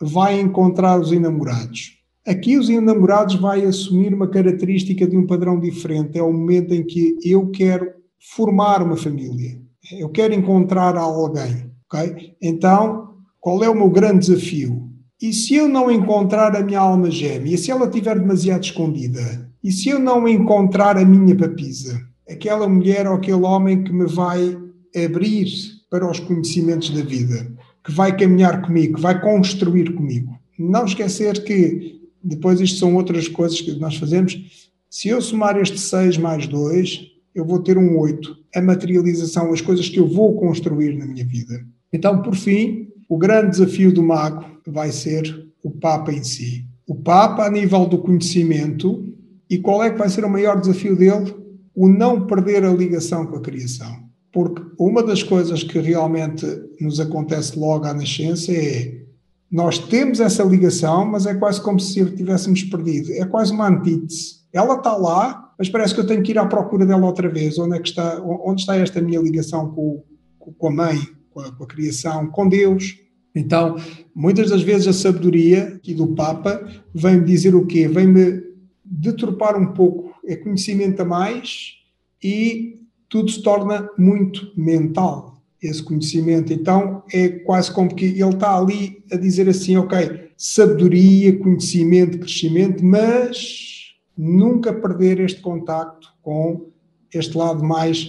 [0.01, 1.99] vai encontrar os enamorados.
[2.27, 6.17] Aqui os enamorados vai assumir uma característica de um padrão diferente.
[6.17, 12.35] É o momento em que eu quero formar uma família eu quero encontrar alguém, ok?
[12.43, 14.91] Então, qual é o meu grande desafio?
[15.21, 17.55] E se eu não encontrar a minha alma gêmea?
[17.55, 19.51] E se ela estiver demasiado escondida?
[19.63, 22.01] E se eu não encontrar a minha papisa?
[22.29, 24.57] Aquela mulher ou aquele homem que me vai
[24.95, 25.47] abrir
[25.91, 27.51] para os conhecimentos da vida,
[27.85, 30.37] que vai caminhar comigo, que vai construir comigo.
[30.59, 34.37] Não esquecer que, depois isto são outras coisas que nós fazemos,
[34.91, 38.35] se eu somar este 6 mais 2, eu vou ter um 8.
[38.55, 41.65] A materialização, as coisas que eu vou construir na minha vida.
[41.93, 46.65] Então, por fim, o grande desafio do mago vai ser o Papa em si.
[46.89, 49.05] O Papa, a nível do conhecimento,
[49.51, 51.35] e qual é que vai ser o maior desafio dele?
[51.75, 53.95] O não perder a ligação com a criação.
[54.33, 56.47] Porque uma das coisas que realmente
[56.81, 59.03] nos acontece logo à nascença é
[59.51, 63.13] nós temos essa ligação, mas é quase como se tivéssemos perdido.
[63.13, 64.41] É quase uma antítese.
[64.53, 67.59] Ela está lá, mas parece que eu tenho que ir à procura dela outra vez.
[67.59, 70.03] Onde é que está, onde está esta minha ligação com,
[70.39, 70.99] com a mãe,
[71.31, 72.99] com a, com a criação, com Deus?
[73.35, 73.77] Então,
[74.15, 77.87] muitas das vezes a sabedoria aqui do Papa vem-me dizer o quê?
[77.87, 78.43] Vem-me
[78.83, 81.75] deturpar um pouco, é conhecimento a mais
[82.23, 85.36] e tudo se torna muito mental,
[85.67, 86.53] esse conhecimento.
[86.53, 92.85] Então, é quase como que ele está ali a dizer assim, ok, sabedoria, conhecimento, crescimento,
[92.85, 96.71] mas nunca perder este contacto com
[97.13, 98.07] este lado mais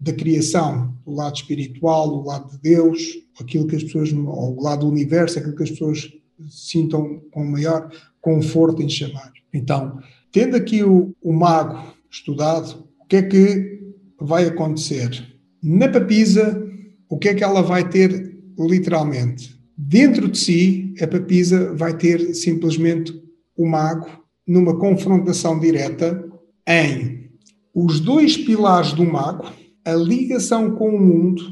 [0.00, 3.00] da criação, o lado espiritual, o lado de Deus,
[3.40, 6.12] aquilo que as pessoas, ou o lado do universo, aquilo que as pessoas
[6.48, 9.32] sintam com maior conforto em chamar.
[9.52, 9.98] Então,
[10.30, 13.80] tendo aqui o, o mago estudado, o que é que
[14.20, 15.36] vai acontecer?
[15.62, 16.67] Na papisa,
[17.08, 19.58] o que é que ela vai ter literalmente?
[19.76, 23.12] Dentro de si, a papisa vai ter simplesmente
[23.56, 24.06] o mago
[24.46, 26.24] numa confrontação direta
[26.66, 27.28] em
[27.74, 29.52] os dois pilares do mago,
[29.84, 31.42] a ligação com o mundo,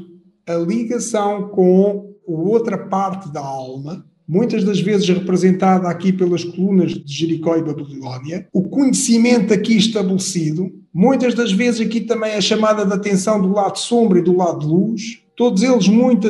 [0.45, 7.13] a ligação com outra parte da alma, muitas das vezes representada aqui pelas colunas de
[7.13, 12.93] Jericó e Babilónia, o conhecimento aqui estabelecido, muitas das vezes aqui também a chamada de
[12.93, 16.29] atenção do lado sombra e do lado luz, todos eles muito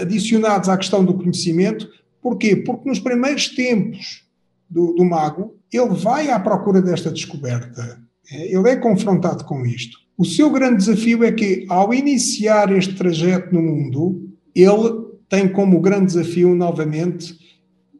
[0.00, 1.88] adicionados à questão do conhecimento.
[2.22, 2.54] Porquê?
[2.54, 4.24] Porque nos primeiros tempos
[4.68, 7.98] do, do mago, ele vai à procura desta descoberta.
[8.30, 9.98] Ele é confrontado com isto.
[10.18, 15.80] O seu grande desafio é que, ao iniciar este trajeto no mundo, ele tem como
[15.80, 17.36] grande desafio, novamente,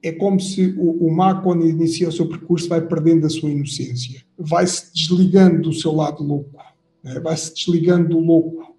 [0.03, 3.51] é como se o, o mago, quando inicia o seu percurso, vai perdendo a sua
[3.51, 4.22] inocência.
[4.38, 6.57] Vai-se desligando do seu lado louco.
[7.05, 8.76] É, vai-se desligando do louco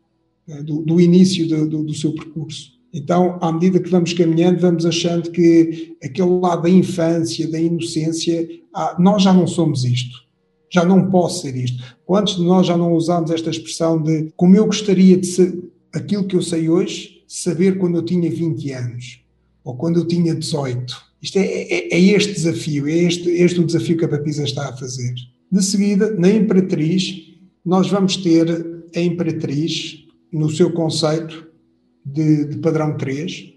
[0.64, 2.72] do, do início do, do, do, seu percurso.
[2.94, 8.48] Então, à medida que vamos caminhando, vamos achando que aquele lado da infância, da inocência,
[8.74, 10.26] ah, nós já não somos isto.
[10.72, 11.84] Já não posso ser isto.
[12.06, 15.58] Quantos de nós já não usamos esta expressão de como eu gostaria de ser
[15.94, 19.22] aquilo que eu sei hoje, saber quando eu tinha 20 anos
[19.64, 21.08] ou quando eu tinha 18?
[21.22, 24.70] Isto é, é, é este desafio, é este, este o desafio que a Papisa está
[24.70, 25.14] a fazer.
[25.52, 27.16] De seguida, na Imperatriz,
[27.66, 28.48] nós vamos ter
[28.96, 31.48] a Imperatriz no seu conceito
[32.06, 33.54] de, de padrão 3,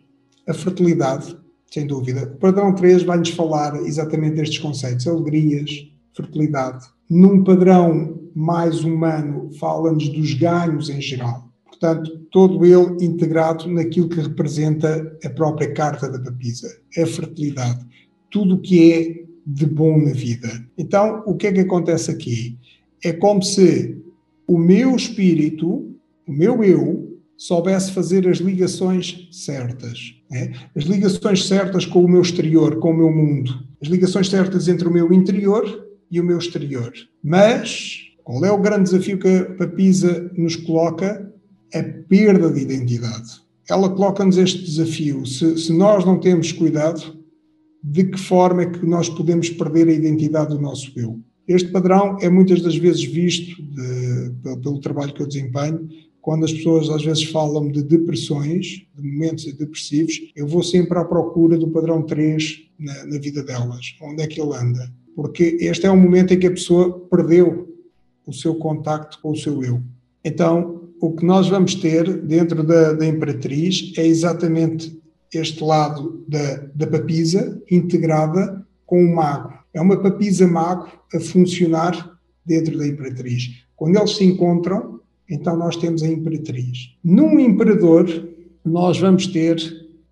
[0.49, 1.37] a fertilidade,
[1.71, 2.33] sem dúvida.
[2.35, 5.71] O padrão 3 vai-nos falar exatamente destes conceitos: alegrias,
[6.15, 6.87] fertilidade.
[7.09, 11.49] Num padrão mais humano, fala-nos dos ganhos em geral.
[11.65, 17.85] Portanto, todo ele integrado naquilo que representa a própria carta da papisa, a fertilidade.
[18.31, 20.49] Tudo o que é de bom na vida.
[20.77, 22.59] Então, o que é que acontece aqui?
[23.03, 23.99] É como se
[24.47, 25.90] o meu espírito
[26.31, 30.15] o meu eu soubesse fazer as ligações certas.
[30.31, 30.53] Né?
[30.77, 33.53] As ligações certas com o meu exterior, com o meu mundo.
[33.83, 36.93] As ligações certas entre o meu interior e o meu exterior.
[37.21, 41.29] Mas qual é o grande desafio que a Papisa nos coloca?
[41.75, 43.41] A perda de identidade.
[43.69, 45.27] Ela coloca-nos este desafio.
[45.27, 47.17] Se, se nós não temos cuidado,
[47.83, 51.19] de que forma é que nós podemos perder a identidade do nosso eu?
[51.49, 55.89] Este padrão é muitas das vezes visto de, pelo, pelo trabalho que eu desempenho
[56.21, 61.05] quando as pessoas às vezes falam de depressões, de momentos depressivos, eu vou sempre à
[61.05, 64.93] procura do padrão 3 na, na vida delas, onde é que ele anda.
[65.17, 67.69] Porque este é um momento em que a pessoa perdeu
[68.27, 69.83] o seu contacto com o seu eu.
[70.25, 75.01] Então, o que nós vamos ter dentro da, da Imperatriz é exatamente
[75.33, 79.53] este lado da, da papisa integrada com o mago.
[79.73, 83.65] É uma papisa mago a funcionar dentro da Imperatriz.
[83.77, 85.00] Quando eles se encontram,
[85.31, 86.91] então nós temos a imperatriz.
[87.05, 88.07] Num imperador,
[88.65, 89.59] nós vamos ter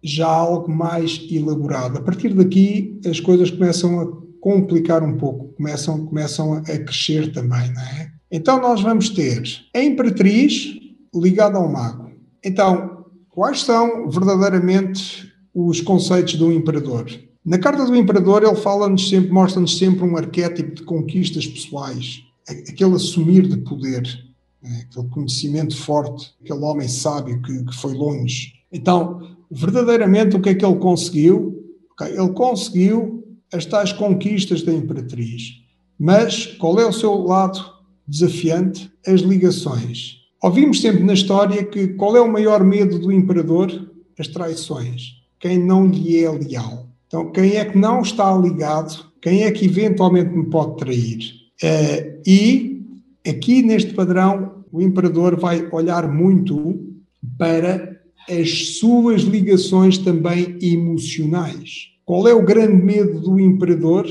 [0.03, 1.99] já algo mais elaborado.
[1.99, 4.07] A partir daqui, as coisas começam a
[4.41, 8.11] complicar um pouco, começam, começam a crescer também, não é?
[8.31, 9.43] Então nós vamos ter
[9.75, 10.75] a imperatriz
[11.15, 12.11] ligada ao mago.
[12.45, 17.07] Então, quais são verdadeiramente os conceitos do imperador?
[17.45, 22.95] Na carta do imperador, ele fala-nos sempre, mostra-nos sempre um arquétipo de conquistas pessoais, aquele
[22.95, 24.03] assumir de poder?
[24.62, 28.55] Aquele conhecimento forte, aquele homem sábio que, que, foi longe.
[28.73, 31.64] Então, verdadeiramente, o que é que ele conseguiu?
[32.01, 35.62] Ele conseguiu as tais conquistas da Imperatriz.
[35.99, 37.61] Mas qual é o seu lado
[38.07, 38.90] desafiante?
[39.07, 40.18] As ligações.
[40.42, 43.90] Ouvimos sempre na história que qual é o maior medo do imperador?
[44.18, 45.14] As traições.
[45.40, 46.88] Quem não lhe é leal.
[47.07, 49.07] Então, quem é que não está ligado?
[49.21, 51.18] Quem é que eventualmente me pode trair?
[51.62, 52.78] Uh, e
[53.29, 56.83] Aqui neste padrão, o imperador vai olhar muito
[57.37, 61.88] para as suas ligações também emocionais.
[62.05, 64.07] Qual é o grande medo do imperador?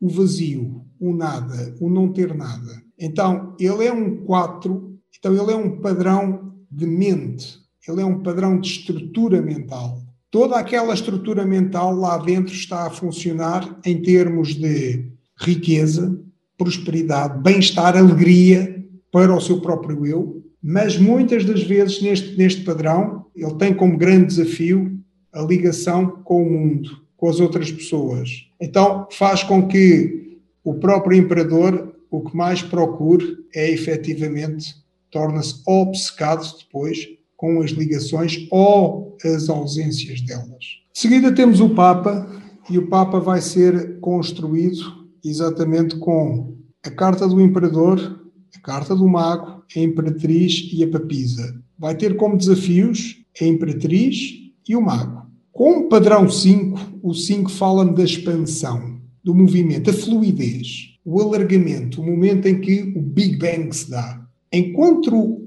[0.00, 2.82] O vazio, o nada, o não ter nada.
[2.98, 7.58] Então, ele é um 4, então ele é um padrão de mente,
[7.88, 10.00] ele é um padrão de estrutura mental.
[10.30, 15.10] Toda aquela estrutura mental lá dentro está a funcionar em termos de
[15.40, 16.20] riqueza,
[16.60, 23.24] prosperidade, bem-estar, alegria para o seu próprio eu, mas muitas das vezes neste, neste padrão
[23.34, 25.00] ele tem como grande desafio
[25.32, 28.28] a ligação com o mundo, com as outras pessoas.
[28.60, 34.74] Então faz com que o próprio imperador o que mais procure é efetivamente
[35.10, 37.08] torna-se obcecado depois
[37.38, 40.64] com as ligações ou as ausências delas.
[40.92, 42.28] De seguida temos o Papa
[42.68, 48.20] e o Papa vai ser construído exatamente com a carta do imperador
[48.56, 51.62] a carta do mago, a imperatriz e a papisa.
[51.78, 54.34] Vai ter como desafios a imperatriz
[54.68, 55.26] e o mago.
[55.52, 62.00] Com o padrão 5, o 5 fala-me da expansão, do movimento, a fluidez, o alargamento,
[62.00, 64.26] o momento em que o Big Bang se dá.
[64.52, 65.40] Enquanto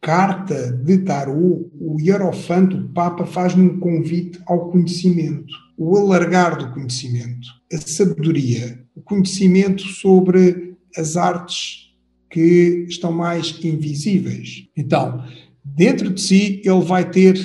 [0.00, 6.72] carta de tarô, o Hierofanto, o Papa, faz-me um convite ao conhecimento, o alargar do
[6.72, 11.90] conhecimento, a sabedoria, o conhecimento sobre as artes
[12.30, 14.68] que estão mais invisíveis.
[14.76, 15.24] Então,
[15.64, 17.36] dentro de si, ele vai ter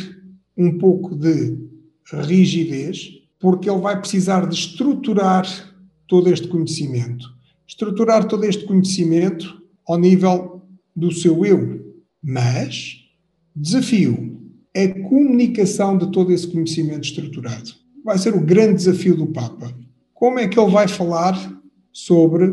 [0.58, 1.58] um pouco de
[2.28, 5.46] rigidez, porque ele vai precisar de estruturar
[6.08, 7.26] todo este conhecimento.
[7.68, 10.62] Estruturar todo este conhecimento ao nível
[10.96, 11.84] do seu eu.
[12.24, 12.98] Mas,
[13.56, 14.40] desafio,
[14.74, 17.72] é a comunicação de todo esse conhecimento estruturado.
[18.04, 19.74] Vai ser o grande desafio do Papa.
[20.26, 21.38] Como é que ele vai falar
[21.94, 22.52] sobre,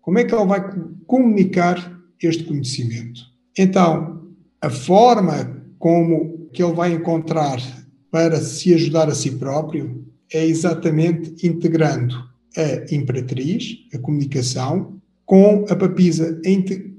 [0.00, 0.62] como é que ele vai
[1.06, 3.20] comunicar este conhecimento?
[3.58, 4.22] Então,
[4.62, 7.58] a forma como que ele vai encontrar
[8.10, 12.14] para se ajudar a si próprio é exatamente integrando
[12.56, 16.40] a imperatriz, a comunicação, com a papisa,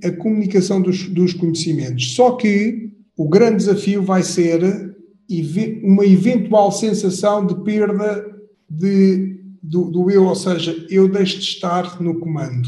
[0.06, 2.14] a, comunicação dos, dos conhecimentos.
[2.14, 4.96] Só que o grande desafio vai ser
[5.82, 8.32] uma eventual sensação de perda
[8.70, 9.34] de,
[9.64, 12.68] do, do, eu, ou seja, eu deixo de estar no comando.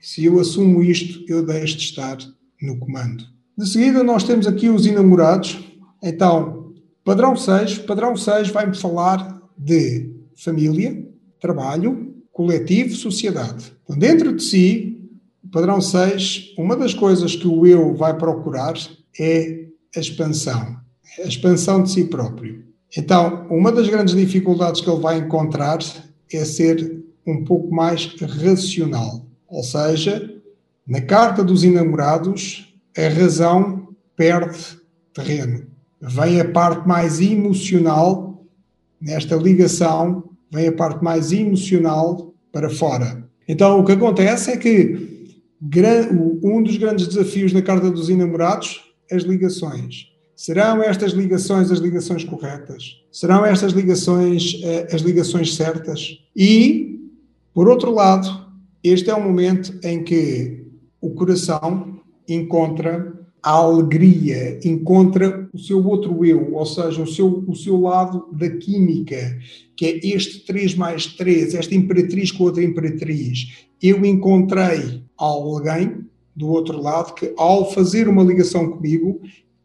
[0.00, 2.16] Se eu assumo isto, eu deixo de estar
[2.62, 3.24] no comando.
[3.58, 5.58] De seguida, nós temos aqui os enamorados.
[6.00, 6.72] Então,
[7.04, 7.78] padrão 6.
[7.78, 11.04] Padrão 6 vai-me falar de família,
[11.40, 13.72] trabalho, coletivo, sociedade.
[13.82, 15.10] Então, dentro de si,
[15.42, 18.74] o padrão 6, uma das coisas que o eu vai procurar
[19.18, 19.66] é
[19.96, 20.76] a expansão,
[21.24, 22.64] a expansão de si próprio.
[22.96, 25.78] Então, uma das grandes dificuldades que ele vai encontrar
[26.32, 29.26] é ser um pouco mais racional.
[29.48, 30.34] Ou seja,
[30.86, 34.58] na carta dos enamorados, a razão perde
[35.12, 35.66] terreno.
[36.00, 38.44] Vem a parte mais emocional,
[39.00, 43.24] nesta ligação, vem a parte mais emocional para fora.
[43.48, 45.28] Então, o que acontece é que
[46.42, 50.06] um dos grandes desafios na Carta dos Enamorados, as ligações.
[50.36, 53.02] Serão estas ligações as ligações corretas?
[53.10, 56.18] Serão estas ligações eh, as ligações certas?
[56.36, 57.00] E,
[57.54, 58.46] por outro lado,
[58.84, 60.66] este é um momento em que
[61.00, 67.54] o coração encontra a alegria, encontra o seu outro eu, ou seja, o seu, o
[67.54, 69.38] seu lado da química,
[69.74, 73.66] que é este 3 mais 3, esta imperatriz com outra imperatriz.
[73.80, 79.22] Eu encontrei alguém do outro lado que, ao fazer uma ligação comigo,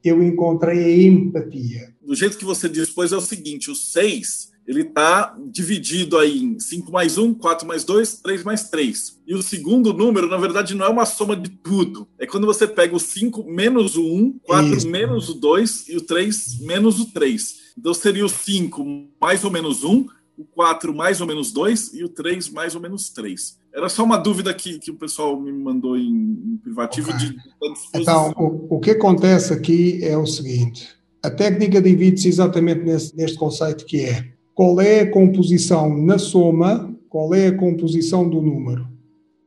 [0.09, 1.93] eu encontrei empatia.
[2.01, 6.59] Do jeito que você dispôs, é o seguinte: o 6 ele está dividido aí em
[6.59, 9.19] 5 mais 1, 4 mais 2, 3 mais 3.
[9.27, 12.07] E o segundo número, na verdade, não é uma soma de tudo.
[12.19, 14.89] É quando você pega o 5 menos o 1, 4 Isso.
[14.89, 17.61] menos o 2 e o 3 menos o 3.
[17.77, 20.05] Então seria o 5 mais ou menos 1,
[20.37, 23.59] o 4 mais ou menos 2 e o 3 mais ou menos 3.
[23.73, 27.29] Era só uma dúvida que, que o pessoal me mandou em, em privativo okay.
[27.29, 27.37] de
[27.93, 30.89] Então, o, o que acontece aqui é o seguinte:
[31.23, 36.93] a técnica divide-se exatamente nesse, neste conceito que é qual é a composição na soma,
[37.09, 38.87] qual é a composição do número.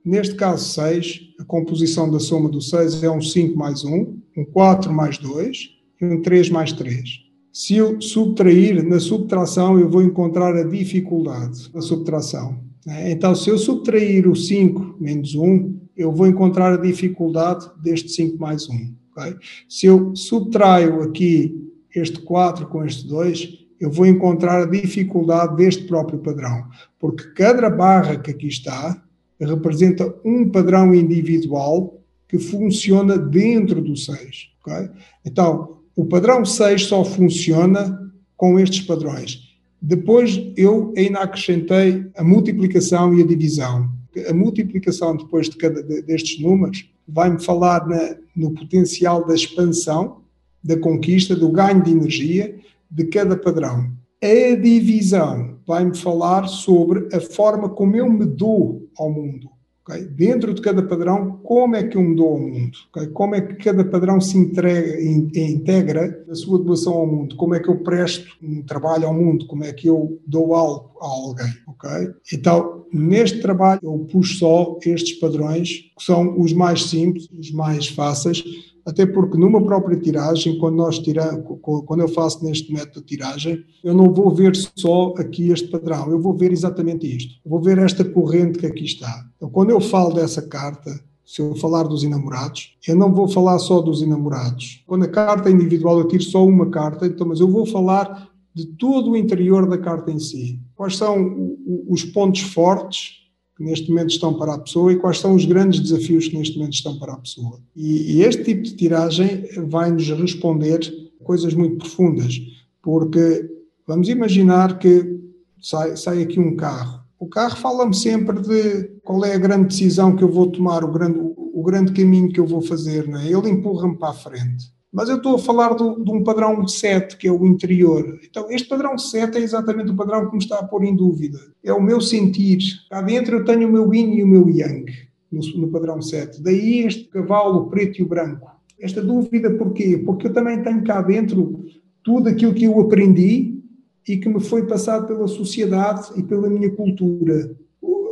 [0.05, 4.45] Neste caso 6, a composição da soma do 6 é um 5 mais 1, um
[4.45, 5.71] 4 mais 2
[6.01, 7.24] e um 3 mais 3.
[7.55, 12.59] Se eu subtrair, na subtração eu vou encontrar a dificuldade na subtração.
[12.85, 13.13] Né?
[13.13, 18.39] Então, se eu subtrair o 5 menos 1, eu vou encontrar a dificuldade deste 5
[18.39, 18.93] mais 1.
[19.13, 19.37] Okay?
[19.69, 21.57] Se eu subtraio aqui
[21.95, 26.65] este 4 com este 2, eu vou encontrar a dificuldade deste próprio padrão,
[26.99, 29.01] porque cada barra que aqui está
[29.41, 34.17] representa um padrão individual que funciona dentro do 6.
[34.61, 34.91] Okay?
[35.25, 39.41] Então, o padrão 6 só funciona com estes padrões.
[39.81, 43.89] Depois eu ainda acrescentei a multiplicação e a divisão.
[44.29, 50.23] A multiplicação depois de cada destes números vai-me falar na, no potencial da expansão,
[50.63, 52.57] da conquista, do ganho de energia
[52.91, 53.93] de cada padrão.
[54.23, 59.51] A divisão vai-me falar sobre a forma como eu me dou ao mundo.
[59.87, 60.05] Okay?
[60.05, 62.79] Dentro de cada padrão, como é que eu me dou ao mundo?
[62.91, 63.09] Okay?
[63.09, 67.37] Como é que cada padrão se entrega, integra a sua doação ao mundo?
[67.37, 69.47] Como é que eu presto um trabalho ao mundo?
[69.47, 71.53] Como é que eu dou algo a alguém?
[71.69, 72.15] Okay?
[72.33, 77.89] Então, neste trabalho, eu puxo só estes padrões, que são os mais simples, os mais
[77.89, 78.43] fáceis,
[78.87, 83.65] até porque numa própria tiragem, quando nós tiramos, quando eu faço neste método de tiragem,
[83.83, 87.41] eu não vou ver só aqui este padrão, eu vou ver exatamente isto.
[87.47, 89.27] Vou ver esta corrente que aqui está.
[89.37, 93.59] Então, quando eu falo dessa carta, se eu falar dos enamorados, eu não vou falar
[93.59, 94.85] só dos enamorados.
[94.87, 98.29] Quando a carta é individual, eu tiro só uma carta, então, mas eu vou falar
[98.53, 100.61] de todo o interior da carta em si.
[100.77, 101.57] Quais são
[101.89, 103.23] os pontos fortes
[103.57, 106.59] que neste momento estão para a pessoa e quais são os grandes desafios que neste
[106.59, 107.61] momento estão para a pessoa.
[107.77, 110.81] E, e este tipo de tiragem vai-nos responder
[111.23, 112.35] coisas muito profundas,
[112.83, 113.49] porque
[113.87, 115.21] vamos imaginar que
[115.61, 120.15] sai, sai aqui um carro o carro fala-me sempre de qual é a grande decisão
[120.15, 123.09] que eu vou tomar, o grande, o grande caminho que eu vou fazer.
[123.09, 123.27] Não é?
[123.27, 124.74] Ele empurra-me para a frente.
[124.95, 128.17] Mas eu estou a falar do, de um padrão 7, que é o interior.
[128.23, 131.41] Então, este padrão 7 é exatamente o padrão que me está a pôr em dúvida.
[131.65, 132.61] É o meu sentir.
[132.89, 134.87] Cá dentro eu tenho o meu yin e o meu yang,
[135.33, 136.41] no, no padrão 7.
[136.41, 138.49] Daí este cavalo preto e o branco.
[138.79, 139.99] Esta dúvida porquê?
[139.99, 141.65] Porque eu também tenho cá dentro
[142.05, 143.61] tudo aquilo que eu aprendi
[144.07, 147.51] e que me foi passado pela sociedade e pela minha cultura.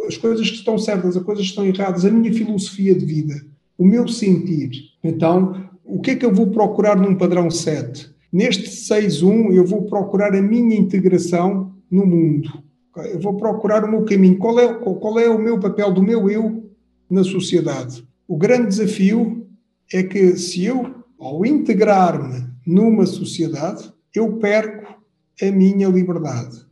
[0.09, 3.35] As coisas que estão certas, as coisas que estão erradas, a minha filosofia de vida,
[3.79, 4.73] o meu sentir.
[5.05, 8.11] Então, o que é que eu vou procurar num padrão 7?
[8.33, 12.49] Neste 6.1, eu vou procurar a minha integração no mundo.
[12.97, 14.39] Eu vou procurar o meu caminho.
[14.39, 16.65] Qual é, qual é o meu papel do meu eu
[17.11, 18.03] na sociedade?
[18.27, 19.47] O grande desafio
[19.93, 24.95] é que se eu, ao integrar-me numa sociedade, eu perco
[25.43, 26.65] a minha liberdade.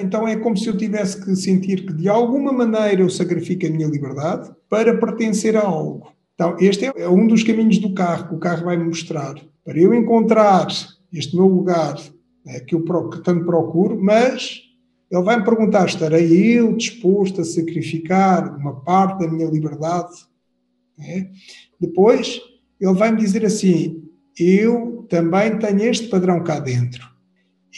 [0.00, 3.70] Então é como se eu tivesse que sentir que de alguma maneira eu sacrifico a
[3.70, 6.13] minha liberdade para pertencer a algo.
[6.34, 9.34] Então, este é, é um dos caminhos do carro que o carro vai me mostrar.
[9.64, 10.66] Para eu encontrar
[11.12, 11.96] este meu lugar
[12.44, 12.84] né, que eu
[13.22, 14.60] tanto procuro, mas
[15.10, 20.12] ele vai me perguntar: estarei eu disposto a sacrificar uma parte da minha liberdade?
[20.98, 21.28] É?
[21.80, 22.40] Depois,
[22.80, 24.02] ele vai me dizer assim:
[24.38, 27.14] eu também tenho este padrão cá dentro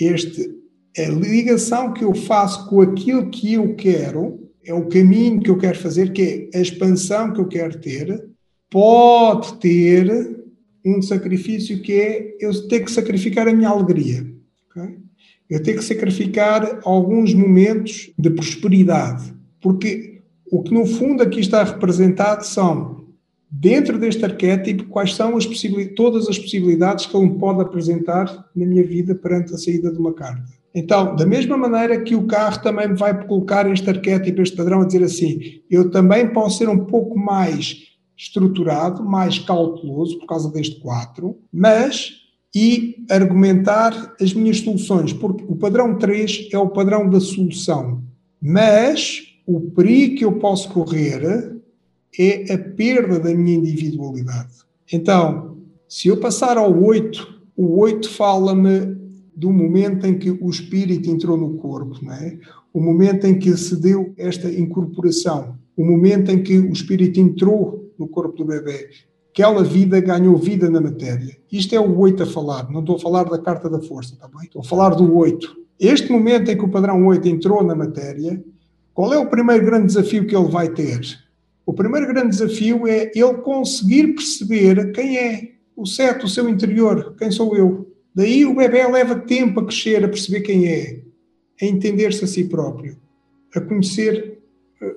[0.00, 0.54] este,
[0.96, 5.58] a ligação que eu faço com aquilo que eu quero, é o caminho que eu
[5.58, 8.28] quero fazer, que é a expansão que eu quero ter,
[8.70, 10.36] pode ter
[10.84, 14.26] um sacrifício que é eu ter que sacrificar a minha alegria.
[14.70, 14.98] Okay?
[15.48, 21.62] Eu tenho que sacrificar alguns momentos de prosperidade, porque o que no fundo aqui está
[21.64, 23.06] representado são
[23.50, 25.46] dentro deste arquétipo, quais são as
[25.94, 30.12] todas as possibilidades que ele pode apresentar na minha vida perante a saída de uma
[30.12, 30.44] carta.
[30.74, 34.84] Então, da mesma maneira que o carro também vai colocar este arquétipo, este padrão, a
[34.84, 40.80] dizer assim, eu também posso ser um pouco mais estruturado, mais cauteloso, por causa deste
[40.80, 42.22] 4, mas
[42.54, 48.02] e argumentar as minhas soluções, porque o padrão 3 é o padrão da solução.
[48.40, 51.54] Mas o perigo que eu posso correr
[52.18, 54.54] é a perda da minha individualidade.
[54.90, 58.96] Então, se eu passar ao 8, o 8 fala-me
[59.36, 62.38] do momento em que o espírito entrou no corpo, não é?
[62.76, 67.85] o momento em que se deu esta incorporação, o momento em que o espírito entrou
[67.98, 68.88] no corpo do bebê,
[69.30, 71.36] aquela vida ganhou vida na matéria.
[71.52, 74.26] Isto é o 8 a falar, não estou a falar da carta da força, está
[74.28, 74.44] bem?
[74.44, 75.56] Estou a falar do 8.
[75.78, 78.42] Este momento em que o padrão 8 entrou na matéria,
[78.94, 81.00] qual é o primeiro grande desafio que ele vai ter?
[81.66, 87.14] O primeiro grande desafio é ele conseguir perceber quem é o certo, o seu interior,
[87.18, 87.92] quem sou eu.
[88.14, 91.02] Daí o bebê leva tempo a crescer, a perceber quem é,
[91.60, 92.96] a entender-se a si próprio,
[93.54, 94.35] a conhecer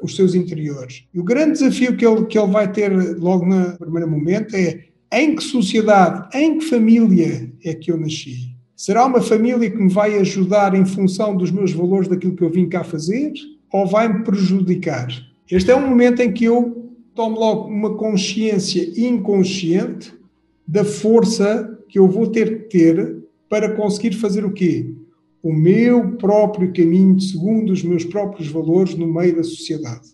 [0.02, 1.06] os seus interiores.
[1.14, 4.86] E o grande desafio que ele, que ele vai ter logo no primeiro momento é
[5.12, 8.56] em que sociedade, em que família é que eu nasci?
[8.76, 12.50] Será uma família que me vai ajudar em função dos meus valores, daquilo que eu
[12.50, 13.34] vim cá fazer?
[13.72, 15.08] Ou vai me prejudicar?
[15.50, 20.14] Este é um momento em que eu tomo logo uma consciência inconsciente
[20.66, 23.18] da força que eu vou ter que ter
[23.50, 24.94] para conseguir fazer o quê?
[25.42, 30.08] O meu próprio caminho, segundo os meus próprios valores, no meio da sociedade.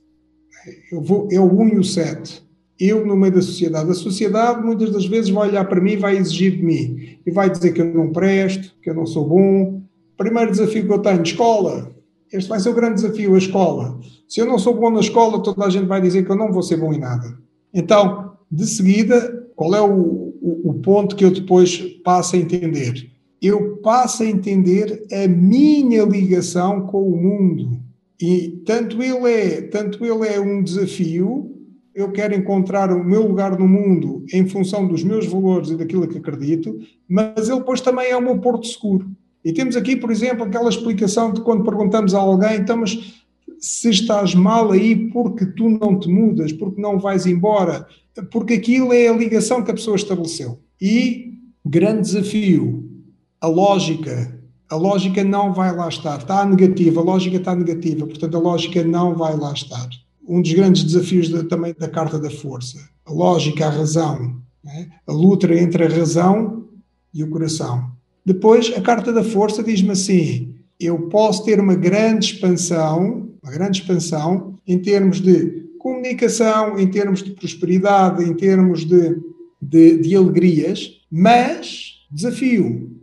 [0.91, 2.43] Eu vou, é o 1 e o 7.
[2.79, 3.89] Eu no meio da sociedade.
[3.89, 7.17] A sociedade muitas das vezes vai olhar para mim e vai exigir de mim.
[7.25, 9.81] E vai dizer que eu não presto, que eu não sou bom.
[10.17, 11.95] Primeiro desafio que eu tenho, escola.
[12.31, 13.99] Este vai ser o grande desafio, a escola.
[14.27, 16.51] Se eu não sou bom na escola, toda a gente vai dizer que eu não
[16.51, 17.37] vou ser bom em nada.
[17.73, 23.14] Então, de seguida, qual é o, o, o ponto que eu depois passo a entender?
[23.45, 27.79] Eu passo a entender a minha ligação com o mundo.
[28.19, 31.55] E tanto ele é, tanto ele é um desafio,
[31.93, 36.07] eu quero encontrar o meu lugar no mundo em função dos meus valores e daquilo
[36.07, 39.07] que acredito, mas ele depois também é o meu porto seguro.
[39.43, 43.23] E temos aqui, por exemplo, aquela explicação de quando perguntamos a alguém, então, mas
[43.59, 47.85] se estás mal aí porque tu não te mudas, porque não vais embora,
[48.31, 50.57] porque aquilo é a ligação que a pessoa estabeleceu.
[50.81, 52.84] E, grande desafio,
[53.41, 54.33] a lógica.
[54.69, 56.17] A lógica não vai lá estar.
[56.17, 59.87] Está negativa, a lógica está negativa, portanto a lógica não vai lá estar.
[60.27, 62.79] um dos grandes desafios de, também da Carta da Força.
[63.05, 64.89] A lógica, a razão, né?
[65.05, 66.65] a luta entre a razão
[67.13, 67.91] e o coração.
[68.25, 73.81] Depois, a Carta da Força diz-me assim: eu posso ter uma grande expansão, uma grande
[73.81, 79.15] expansão em termos de comunicação, em termos de prosperidade, em termos de,
[79.61, 82.94] de, de alegrias, mas desafio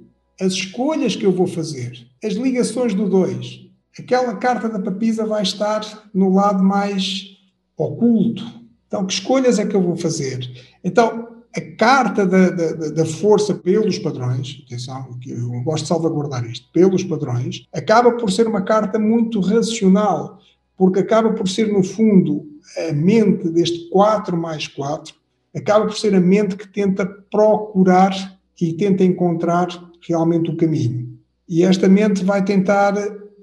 [0.43, 3.61] as escolhas que eu vou fazer, as ligações do dois.
[3.97, 7.37] Aquela carta da papisa vai estar no lado mais
[7.77, 8.45] oculto.
[8.89, 10.41] Então, que escolhas é que eu vou fazer?
[10.83, 16.69] Então, a carta da, da, da, força pelos padrões, atenção, eu gosto de salvaguardar isto,
[16.73, 20.41] pelos padrões, acaba por ser uma carta muito racional,
[20.77, 22.47] porque acaba por ser, no fundo,
[22.89, 25.15] a mente deste 4 mais 4,
[25.55, 28.13] acaba por ser a mente que tenta procurar
[28.61, 29.69] e tenta encontrar
[30.09, 31.09] realmente o caminho.
[31.49, 32.95] E esta mente vai tentar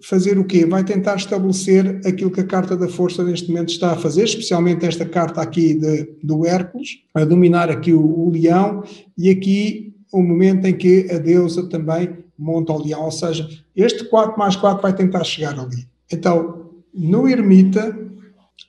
[0.01, 0.66] fazer o quê?
[0.66, 4.86] Vai tentar estabelecer aquilo que a carta da força neste momento está a fazer, especialmente
[4.86, 8.84] esta carta aqui de, do Hércules, a dominar aqui o, o leão,
[9.18, 14.05] e aqui o momento em que a deusa também monta o leão, ou seja, este
[14.05, 15.86] 4 mais 4 vai tentar chegar ali.
[16.12, 17.97] Então, no ermita,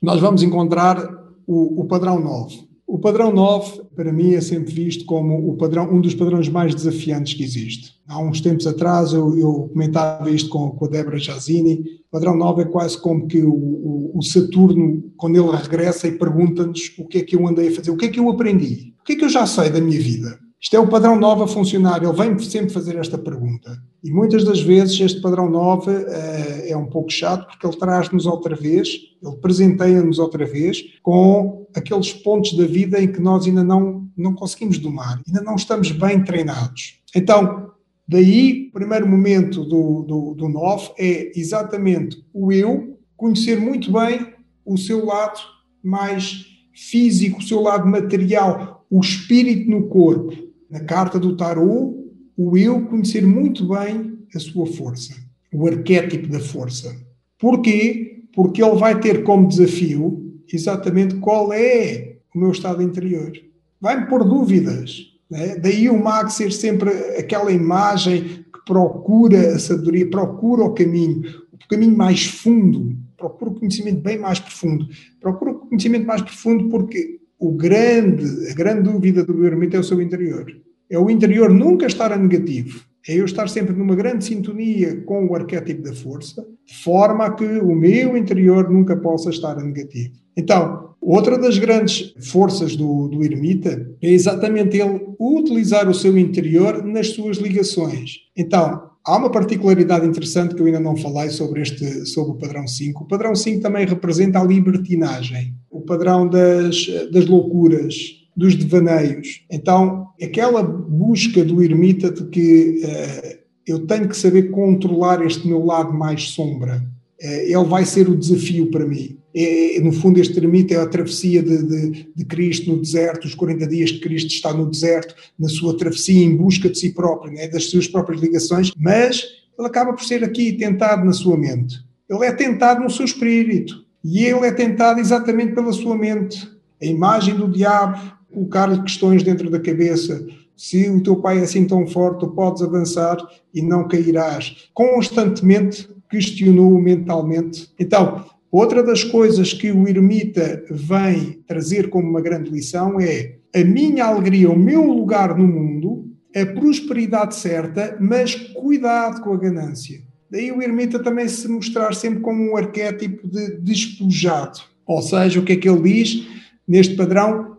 [0.01, 2.70] nós vamos encontrar o, o padrão 9.
[2.91, 6.75] O padrão 9, para mim, é sempre visto como o padrão, um dos padrões mais
[6.75, 7.93] desafiantes que existe.
[8.05, 11.85] Há uns tempos atrás eu, eu comentava isto com, com a Débora Jazini.
[12.09, 16.93] O padrão 9 é quase como que o, o, Saturno, quando ele regressa e pergunta-nos
[16.99, 19.05] o que é que eu andei a fazer, o que é que eu aprendi, o
[19.05, 20.37] que é que eu já sei da minha vida.
[20.61, 22.03] Isto é o padrão 9 a funcionar.
[22.03, 23.71] Ele vem sempre fazer esta pergunta.
[24.03, 27.77] E muitas das vezes este padrão 9 uh, eh, é um pouco chato porque ele
[27.77, 28.89] traz-nos outra vez,
[29.21, 34.33] ele presenteia-nos outra vez com aqueles pontos da vida em que nós ainda não, não
[34.33, 36.99] conseguimos domar, ainda não estamos bem treinados.
[37.15, 37.71] Então,
[38.07, 44.33] daí, o primeiro momento do, do, do 9 é exatamente o eu conhecer muito bem
[44.65, 45.39] o seu lado
[45.83, 50.35] mais físico, o seu lado material, o espírito no corpo
[50.71, 52.00] na carta do tarot,
[52.43, 55.13] o eu conhecer muito bem a sua força,
[55.53, 56.95] o arquétipo da força.
[57.37, 58.23] Porquê?
[58.33, 63.31] Porque ele vai ter como desafio exatamente qual é o meu estado interior.
[63.79, 65.11] Vai-me pôr dúvidas.
[65.29, 65.55] Né?
[65.57, 71.23] Daí o mago ser sempre aquela imagem que procura a sabedoria, procura o caminho,
[71.53, 74.87] o caminho mais fundo, procura o conhecimento bem mais profundo.
[75.19, 79.83] Procura o conhecimento mais profundo porque o grande, a grande dúvida do ermita é o
[79.83, 80.45] seu interior.
[80.91, 82.81] É o interior nunca estar a negativo.
[83.07, 87.31] É eu estar sempre numa grande sintonia com o arquétipo da força, de forma a
[87.31, 90.13] que o meu interior nunca possa estar a negativo.
[90.37, 96.83] Então, outra das grandes forças do, do ermita é exatamente ele utilizar o seu interior
[96.83, 98.17] nas suas ligações.
[98.37, 102.67] Então, há uma particularidade interessante que eu ainda não falei sobre, este, sobre o padrão
[102.67, 103.03] 5.
[103.03, 107.95] O padrão 5 também representa a libertinagem o padrão das, das loucuras,
[108.35, 109.43] dos devaneios.
[109.49, 115.65] Então, aquela busca do ermita de que uh, eu tenho que saber controlar este meu
[115.65, 116.83] lado mais sombra,
[117.21, 119.17] uh, ele vai ser o desafio para mim.
[119.33, 123.33] É, no fundo, este ermita é a travessia de, de, de, Cristo no deserto, os
[123.33, 127.31] 40 dias que Cristo está no deserto, na sua travessia em busca de si próprio,
[127.31, 129.23] né, das suas próprias ligações, mas
[129.57, 131.77] ele acaba por ser aqui tentado na sua mente.
[132.09, 133.85] Ele é tentado no seu espírito.
[134.03, 136.49] E ele é tentado exatamente pela sua mente.
[136.81, 137.99] A imagem do diabo,
[138.31, 140.25] colocar-lhe questões dentro da cabeça.
[140.55, 143.17] Se o teu pai é assim tão forte, tu podes avançar
[143.53, 144.69] e não cairás.
[144.73, 147.69] Constantemente questionou mentalmente.
[147.79, 153.63] Então, outra das coisas que o ermita vem trazer como uma grande lição é a
[153.63, 159.99] minha alegria, o meu lugar no mundo, a prosperidade certa, mas cuidado com a ganância.
[160.29, 164.59] Daí o ermita também se mostrar sempre como um arquétipo de despojado.
[164.85, 166.27] Ou seja, o que é que ele diz
[166.65, 167.50] neste padrão?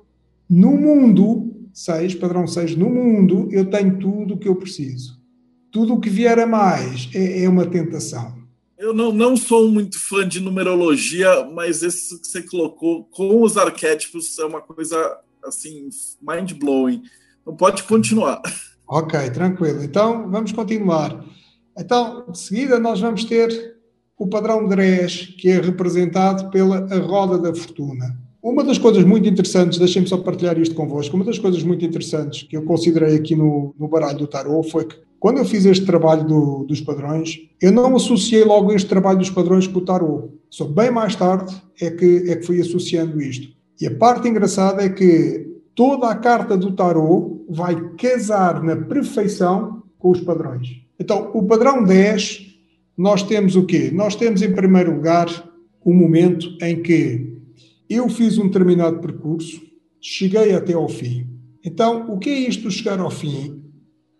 [0.55, 5.19] No mundo, 6, padrão 6, no mundo eu tenho tudo o que eu preciso.
[5.71, 8.37] Tudo o que vier a mais é, é uma tentação.
[8.77, 13.57] Eu não, não sou muito fã de numerologia, mas esse que você colocou com os
[13.57, 15.89] arquétipos é uma coisa assim,
[16.21, 17.03] mind-blowing.
[17.41, 18.43] Então pode continuar.
[18.87, 19.83] Ok, tranquilo.
[19.83, 21.25] Então vamos continuar.
[21.79, 23.79] Então, de seguida, nós vamos ter
[24.19, 28.22] o padrão de Drés, que é representado pela a roda da fortuna.
[28.43, 32.43] Uma das coisas muito interessantes, deixem-me só partilhar isto convosco, uma das coisas muito interessantes
[32.43, 35.87] que eu considerei aqui no, no baralho do tarot foi que quando eu fiz este
[35.87, 40.29] trabalho do, dos padrões, eu não associei logo este trabalho dos padrões com o tarot.
[40.51, 43.47] Só bem mais tarde é que, é que fui associando isto.
[43.81, 49.85] E a parte engraçada é que toda a carta do tarot vai casar na perfeição
[49.97, 50.69] com os padrões.
[50.99, 52.57] Então, o padrão 10,
[52.99, 53.93] nós temos o quê?
[53.95, 55.29] Nós temos, em primeiro lugar,
[55.85, 57.32] o momento em que
[57.93, 59.61] eu fiz um determinado percurso,
[60.01, 61.27] cheguei até ao fim.
[61.65, 63.63] Então, o que é isto de chegar ao fim?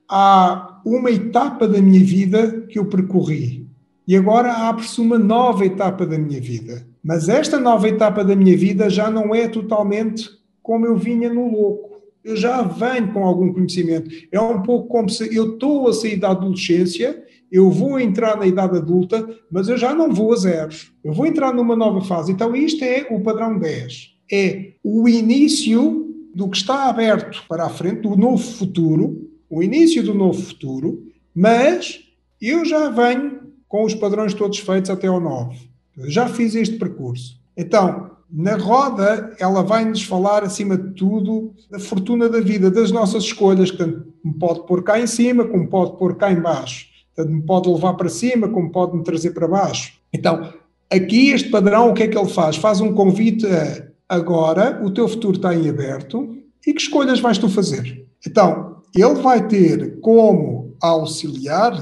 [0.09, 3.67] Há uma etapa da minha vida que eu percorri
[4.07, 6.87] e agora abre-se uma nova etapa da minha vida.
[7.03, 10.29] Mas esta nova etapa da minha vida já não é totalmente
[10.63, 12.03] como eu vinha no louco.
[12.23, 14.09] Eu já venho com algum conhecimento.
[14.31, 18.47] É um pouco como se eu estou a sair da adolescência, eu vou entrar na
[18.47, 20.91] idade adulta, mas eu já não vou a zeros.
[21.05, 22.33] Eu vou entrar numa nova fase.
[22.33, 24.15] Então, isto é o padrão 10.
[24.33, 30.03] É o início do que está aberto para a frente, do novo futuro, o início
[30.03, 32.01] do novo futuro, mas
[32.41, 35.55] eu já venho com os padrões todos feitos até ao 9.
[35.99, 37.39] Eu já fiz este percurso.
[37.55, 43.25] Então, na roda, ela vai-nos falar, acima de tudo, da fortuna da vida, das nossas
[43.25, 46.92] escolhas, que me pode pôr cá em cima, como pode pôr cá em baixo.
[47.15, 49.95] Tanto me pode levar para cima, como pode me trazer para baixo.
[50.13, 50.53] Então,
[50.91, 52.57] aqui este padrão, o que é que ele faz?
[52.57, 56.37] Faz um convite a agora o teu futuro está em aberto
[56.67, 58.07] e que escolhas vais tu fazer?
[58.27, 61.73] Então, ele vai ter como auxiliar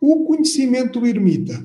[0.00, 1.60] o conhecimento do ermita,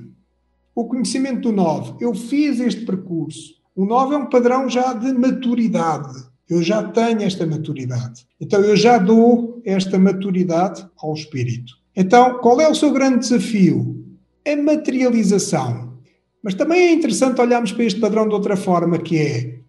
[0.74, 2.04] o conhecimento do 9.
[2.04, 3.54] Eu fiz este percurso.
[3.76, 6.28] O 9 é um padrão já de maturidade.
[6.50, 8.26] Eu já tenho esta maturidade.
[8.42, 11.74] Então, eu já dou esta maturidade ao espírito.
[11.96, 14.04] Então, qual é o seu grande desafio?
[14.48, 15.94] A materialização.
[16.42, 19.64] Mas também é interessante olharmos para este padrão de outra forma, que é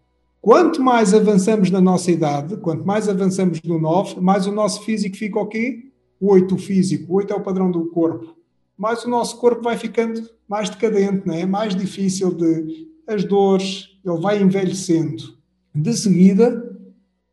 [0.45, 5.17] Quanto mais avançamos na nossa idade, quanto mais avançamos no 9, mais o nosso físico
[5.17, 5.85] fica o quê?
[6.21, 7.11] O 8 físico.
[7.11, 8.37] O 8 é o padrão do corpo.
[8.77, 11.47] Mais o nosso corpo vai ficando mais decadente, não é?
[11.47, 12.87] mais difícil de.
[13.07, 15.35] as dores, ele vai envelhecendo.
[15.75, 16.79] De seguida,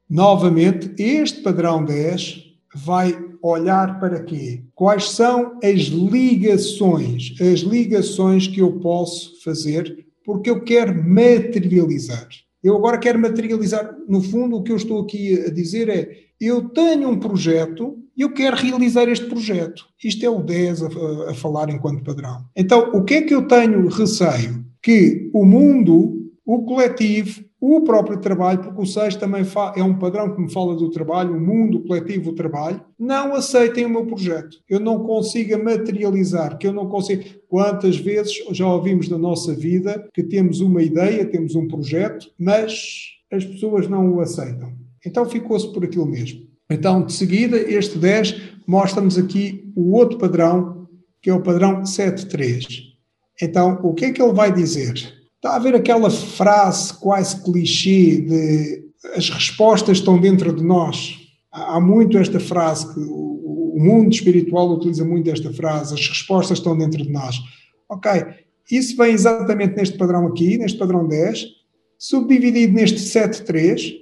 [0.10, 3.12] novamente, este padrão 10 vai
[3.42, 4.64] olhar para quê?
[4.76, 12.28] Quais são as ligações, as ligações que eu posso fazer porque eu quero materializar.
[12.64, 16.70] Eu agora quero materializar, no fundo, o que eu estou aqui a dizer é: eu
[16.70, 19.86] tenho um projeto e eu quero realizar este projeto.
[20.04, 20.88] Isto é o 10 a,
[21.30, 22.46] a, falar enquanto padrão.
[22.56, 24.64] Então, o que é que eu tenho receio?
[24.82, 26.21] Que o mundo,
[26.54, 29.46] o coletivo, o próprio trabalho, porque o 6 também
[29.78, 33.34] é um padrão que me fala do trabalho, o mundo, o coletivo, o trabalho, não
[33.34, 34.58] aceitem o meu projeto.
[34.68, 37.24] Eu não consiga materializar, que eu não consigo.
[37.48, 43.12] Quantas vezes já ouvimos na nossa vida que temos uma ideia, temos um projeto, mas
[43.32, 44.74] as pessoas não o aceitam.
[45.06, 46.42] Então ficou-se por aquilo mesmo.
[46.70, 50.86] Então, de seguida, este 10 mostra-nos aqui o outro padrão,
[51.22, 52.66] que é o padrão 7.3.
[53.42, 55.21] Então, o que é que ele vai dizer?
[55.42, 61.18] Está a ver aquela frase quase clichê de as respostas estão dentro de nós.
[61.52, 66.78] Há muito esta frase que o mundo espiritual utiliza muito esta frase, as respostas estão
[66.78, 67.38] dentro de nós.
[67.90, 68.12] Ok,
[68.70, 71.48] isso vem exatamente neste padrão aqui, neste padrão 10,
[71.98, 73.96] subdividido neste 7.3,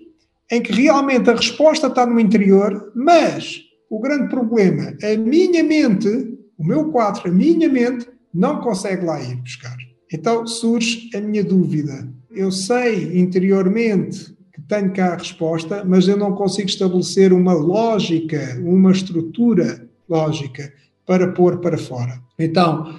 [0.51, 6.09] em que realmente a resposta está no interior, mas o grande problema, a minha mente,
[6.57, 9.77] o meu 4, a minha mente, não consegue lá ir buscar.
[10.11, 12.07] Então surge a minha dúvida.
[12.31, 18.59] Eu sei interiormente que tenho cá a resposta, mas eu não consigo estabelecer uma lógica,
[18.63, 20.71] uma estrutura lógica
[21.05, 22.19] para pôr para fora.
[22.37, 22.95] Então,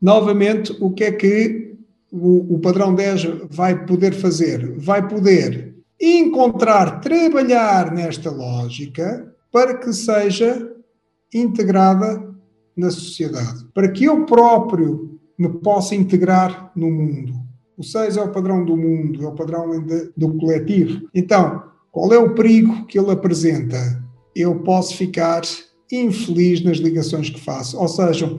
[0.00, 1.74] novamente, o que é que
[2.12, 4.74] o, o padrão 10 vai poder fazer?
[4.78, 10.72] Vai poder encontrar, trabalhar nesta lógica para que seja
[11.32, 12.28] integrada
[12.76, 15.09] na sociedade, para que eu próprio
[15.40, 17.32] me possa integrar no mundo.
[17.74, 21.08] O 6 é o padrão do mundo, é o padrão de, do coletivo.
[21.14, 24.04] Então, qual é o perigo que ele apresenta?
[24.36, 25.40] Eu posso ficar
[25.90, 27.78] infeliz nas ligações que faço.
[27.78, 28.38] Ou seja,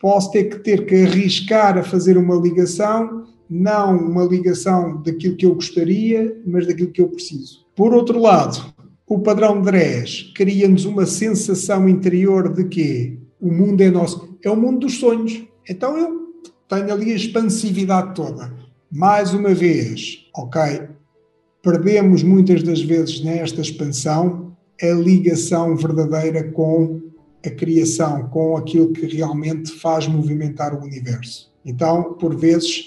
[0.00, 5.46] posso ter que ter que arriscar a fazer uma ligação, não uma ligação daquilo que
[5.46, 7.64] eu gostaria, mas daquilo que eu preciso.
[7.76, 8.74] Por outro lado,
[9.06, 14.36] o padrão 10 cria-nos uma sensação interior de que o mundo é nosso.
[14.44, 15.44] É o mundo dos sonhos.
[15.68, 16.21] Então eu
[16.72, 18.50] tenho ali a expansividade toda.
[18.90, 20.88] Mais uma vez, ok,
[21.62, 27.02] perdemos muitas das vezes nesta expansão a ligação verdadeira com
[27.44, 31.52] a criação, com aquilo que realmente faz movimentar o universo.
[31.62, 32.86] Então, por vezes,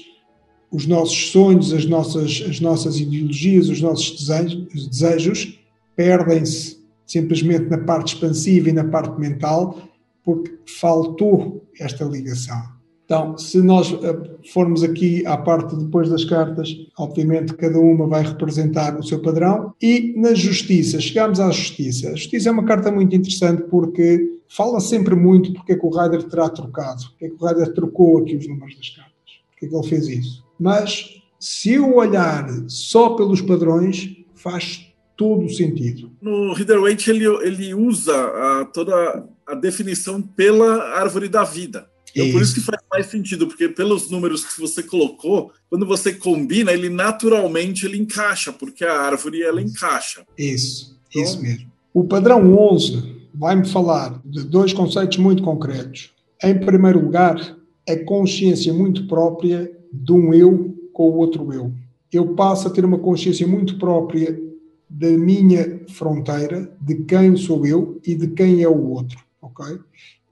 [0.72, 5.60] os nossos sonhos, as nossas, as nossas ideologias, os nossos desejos, desejos
[5.96, 9.80] perdem-se simplesmente na parte expansiva e na parte mental,
[10.24, 12.74] porque faltou esta ligação.
[13.06, 18.24] Então, se nós eh, formos aqui à parte depois das cartas, obviamente cada uma vai
[18.24, 19.74] representar o seu padrão.
[19.80, 22.10] E na justiça, chegamos à justiça.
[22.10, 25.89] A justiça é uma carta muito interessante porque fala sempre muito porque é que o
[25.89, 29.14] Ryder terá trocado, porque é que o Ryder trocou aqui os números das cartas,
[29.51, 30.43] porque é que ele fez isso.
[30.60, 36.12] Mas se eu olhar só pelos padrões, faz todo o sentido.
[36.22, 41.88] No Rider-Waite ele, ele usa a, toda a definição pela árvore da vida.
[42.16, 46.13] Então, por isso que faz mais sentido, porque pelos números que você colocou, quando você
[46.13, 50.26] combina, ele naturalmente ele encaixa, porque a árvore ela encaixa.
[50.38, 51.70] Isso, então, isso mesmo.
[51.93, 56.13] O padrão 11 vai-me falar de dois conceitos muito concretos.
[56.41, 57.57] Em primeiro lugar,
[57.88, 61.74] a consciência muito própria de um eu com o outro eu.
[62.11, 64.41] Eu passo a ter uma consciência muito própria
[64.89, 69.80] da minha fronteira, de quem sou eu e de quem é o outro, ok?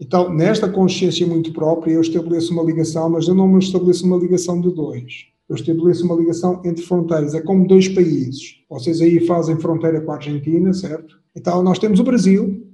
[0.04, 4.60] Então, nesta consciência muito própria, eu estabeleço uma ligação, mas eu não estabeleço uma ligação
[4.60, 5.28] de dois.
[5.47, 7.34] Eu estabeleço uma ligação entre fronteiras.
[7.34, 8.58] É como dois países.
[8.70, 11.16] Vocês aí fazem fronteira com a Argentina, certo?
[11.34, 12.68] Então, nós temos o Brasil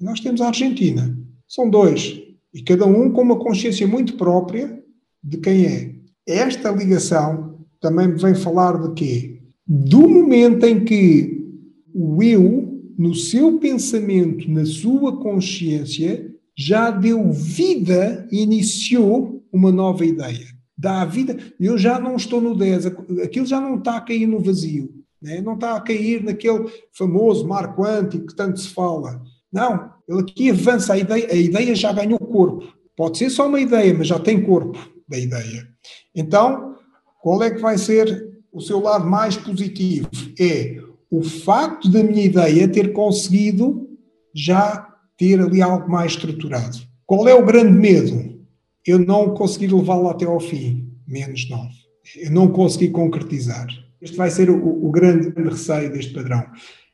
[0.00, 1.14] e nós temos a Argentina.
[1.46, 2.18] São dois.
[2.54, 4.82] E cada um com uma consciência muito própria
[5.22, 5.94] de quem é.
[6.26, 9.42] Esta ligação também me vem falar de quê?
[9.66, 11.46] Do momento em que
[11.92, 16.29] o eu, no seu pensamento, na sua consciência,
[16.60, 20.46] já deu vida e iniciou uma nova ideia.
[20.76, 22.84] Dá vida, eu já não estou no 10,
[23.24, 24.92] aquilo já não está a cair no vazio,
[25.22, 25.40] né?
[25.40, 29.22] não está a cair naquele famoso mar quântico que tanto se fala.
[29.50, 32.66] Não, ele aqui avança a ideia, a ideia já ganhou corpo.
[32.94, 35.66] Pode ser só uma ideia, mas já tem corpo da ideia.
[36.14, 36.76] Então,
[37.22, 40.10] qual é que vai ser o seu lado mais positivo?
[40.38, 40.76] É
[41.10, 43.88] o facto da minha ideia ter conseguido
[44.34, 44.89] já
[45.20, 46.78] ter ali algo mais estruturado.
[47.04, 48.40] Qual é o grande medo?
[48.86, 51.68] Eu não conseguir levá-lo até ao fim, menos 9.
[52.16, 53.66] Eu não consegui concretizar.
[54.00, 56.42] Este vai ser o, o grande receio deste padrão.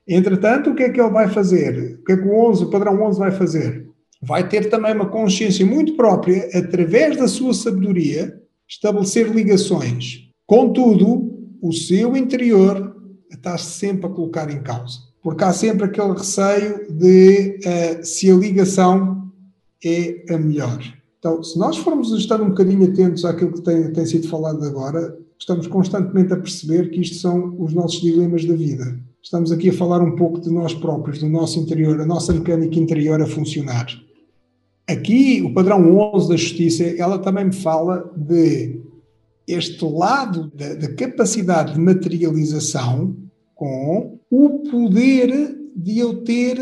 [0.09, 2.01] Entretanto, o que é que ele vai fazer?
[2.01, 3.87] O que é que o 11, o padrão 11 vai fazer?
[4.21, 8.37] Vai ter também uma consciência muito própria, através da sua sabedoria,
[8.69, 10.29] estabelecer ligações.
[10.45, 12.97] Contudo, o seu interior
[13.31, 18.35] está sempre a colocar em causa porque há sempre aquele receio de uh, se a
[18.37, 19.29] ligação
[19.85, 20.79] é a melhor.
[21.19, 25.19] Então, se nós formos estar um bocadinho atentos àquilo que tem, tem sido falado agora,
[25.37, 29.01] estamos constantemente a perceber que isto são os nossos dilemas da vida.
[29.21, 32.79] Estamos aqui a falar um pouco de nós próprios, do nosso interior, a nossa mecânica
[32.79, 33.89] interior a funcionar.
[34.87, 38.81] Aqui, o padrão 11 da justiça, ela também me fala de
[39.45, 43.17] este lado da, da capacidade de materialização
[43.57, 46.59] com o poder de eu ter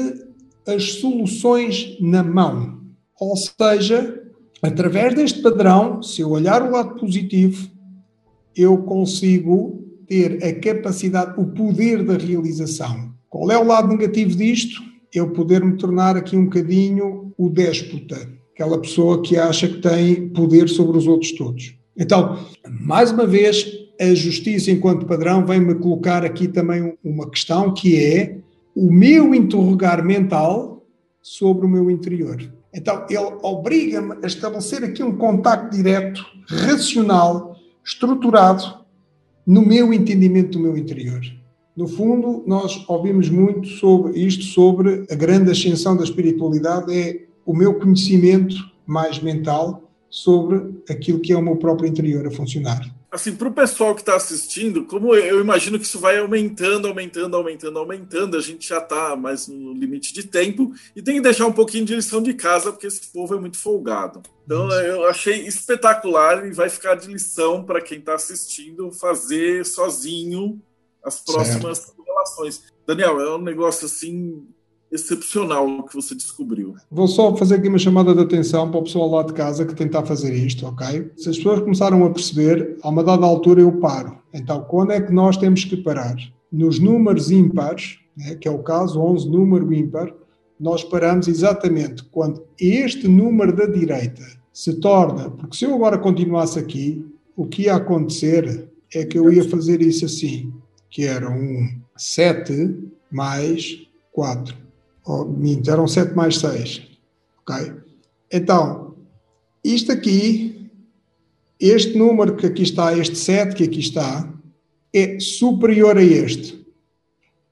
[0.66, 2.80] as soluções na mão.
[3.20, 4.22] Ou seja,
[4.62, 7.70] através deste padrão, se eu olhar o lado positivo,
[8.56, 13.12] eu consigo ter a capacidade, o poder da realização.
[13.28, 14.82] Qual é o lado negativo disto?
[15.12, 20.28] Eu poder me tornar aqui um bocadinho o déspota, aquela pessoa que acha que tem
[20.30, 21.76] poder sobre os outros todos.
[21.96, 22.38] Então,
[22.80, 23.66] mais uma vez,
[24.01, 28.38] a justiça, enquanto padrão, vem-me colocar aqui também uma questão que é
[28.74, 30.84] o meu interrogar mental
[31.22, 32.36] sobre o meu interior.
[32.72, 38.84] Então, ele obriga-me a estabelecer aqui um contacto direto, racional, estruturado,
[39.47, 41.20] no meu entendimento do meu interior.
[41.76, 47.55] No fundo, nós ouvimos muito sobre isto, sobre a grande ascensão da espiritualidade, é o
[47.55, 52.80] meu conhecimento mais mental sobre aquilo que é o meu próprio interior a funcionar
[53.14, 57.36] assim, para o pessoal que está assistindo, como eu imagino que isso vai aumentando, aumentando,
[57.36, 61.46] aumentando, aumentando, a gente já está mais no limite de tempo e tem que deixar
[61.46, 64.20] um pouquinho de lição de casa, porque esse povo é muito folgado.
[64.44, 70.60] Então eu achei espetacular e vai ficar de lição para quem está assistindo fazer sozinho
[71.04, 72.02] as próximas certo.
[72.02, 72.64] relações.
[72.84, 74.44] Daniel, é um negócio assim
[74.95, 76.76] excepcional que você descobriu.
[76.90, 79.74] Vou só fazer aqui uma chamada de atenção para o pessoal lá de casa que
[79.74, 81.11] tentar fazer isto, ok?
[81.16, 84.16] Se as pessoas começaram a perceber, a uma dada altura eu paro.
[84.32, 86.14] Então, quando é que nós temos que parar?
[86.51, 90.14] Nos números ímpares, né, que é o caso 11, número ímpar,
[90.59, 94.22] nós paramos exatamente quando este número da direita
[94.53, 97.05] se torna, porque se eu agora continuasse aqui,
[97.36, 100.53] o que ia acontecer é que eu ia fazer isso assim,
[100.88, 102.78] que era um 7
[103.11, 104.63] mais 4
[105.26, 106.82] minto, eram 7 mais 6.
[107.40, 107.72] Ok?
[108.32, 108.94] Então,
[109.62, 110.70] isto aqui,
[111.61, 114.32] este número que aqui está, este 7 que aqui está,
[114.92, 116.64] é superior a este.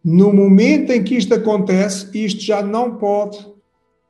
[0.04, 3.38] No momento em que isto acontece, isto já não pode,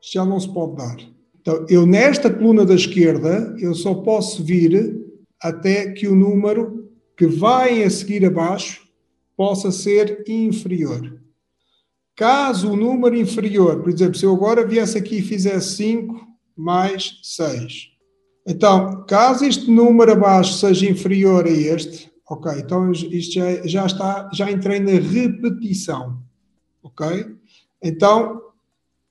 [0.01, 0.97] já não se pode dar.
[1.41, 5.03] Então, eu nesta coluna da esquerda, eu só posso vir
[5.41, 8.83] até que o número que vai a seguir abaixo
[9.37, 11.22] possa ser inferior.
[12.15, 17.19] Caso o número inferior, por exemplo, se eu agora viesse aqui e fizesse 5 mais
[17.23, 17.91] 6.
[18.47, 24.31] Então, caso este número abaixo seja inferior a este, Ok, então isto já, já está,
[24.33, 26.23] já entrei na repetição.
[26.83, 27.07] Ok?
[27.83, 28.41] Então,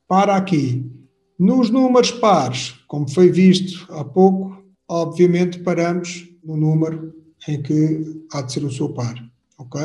[0.08, 0.89] para aqui.
[1.38, 7.14] Nos números pares, como foi visto há pouco, obviamente paramos no número
[7.47, 9.14] em que há de ser o seu par.
[9.58, 9.80] Ok?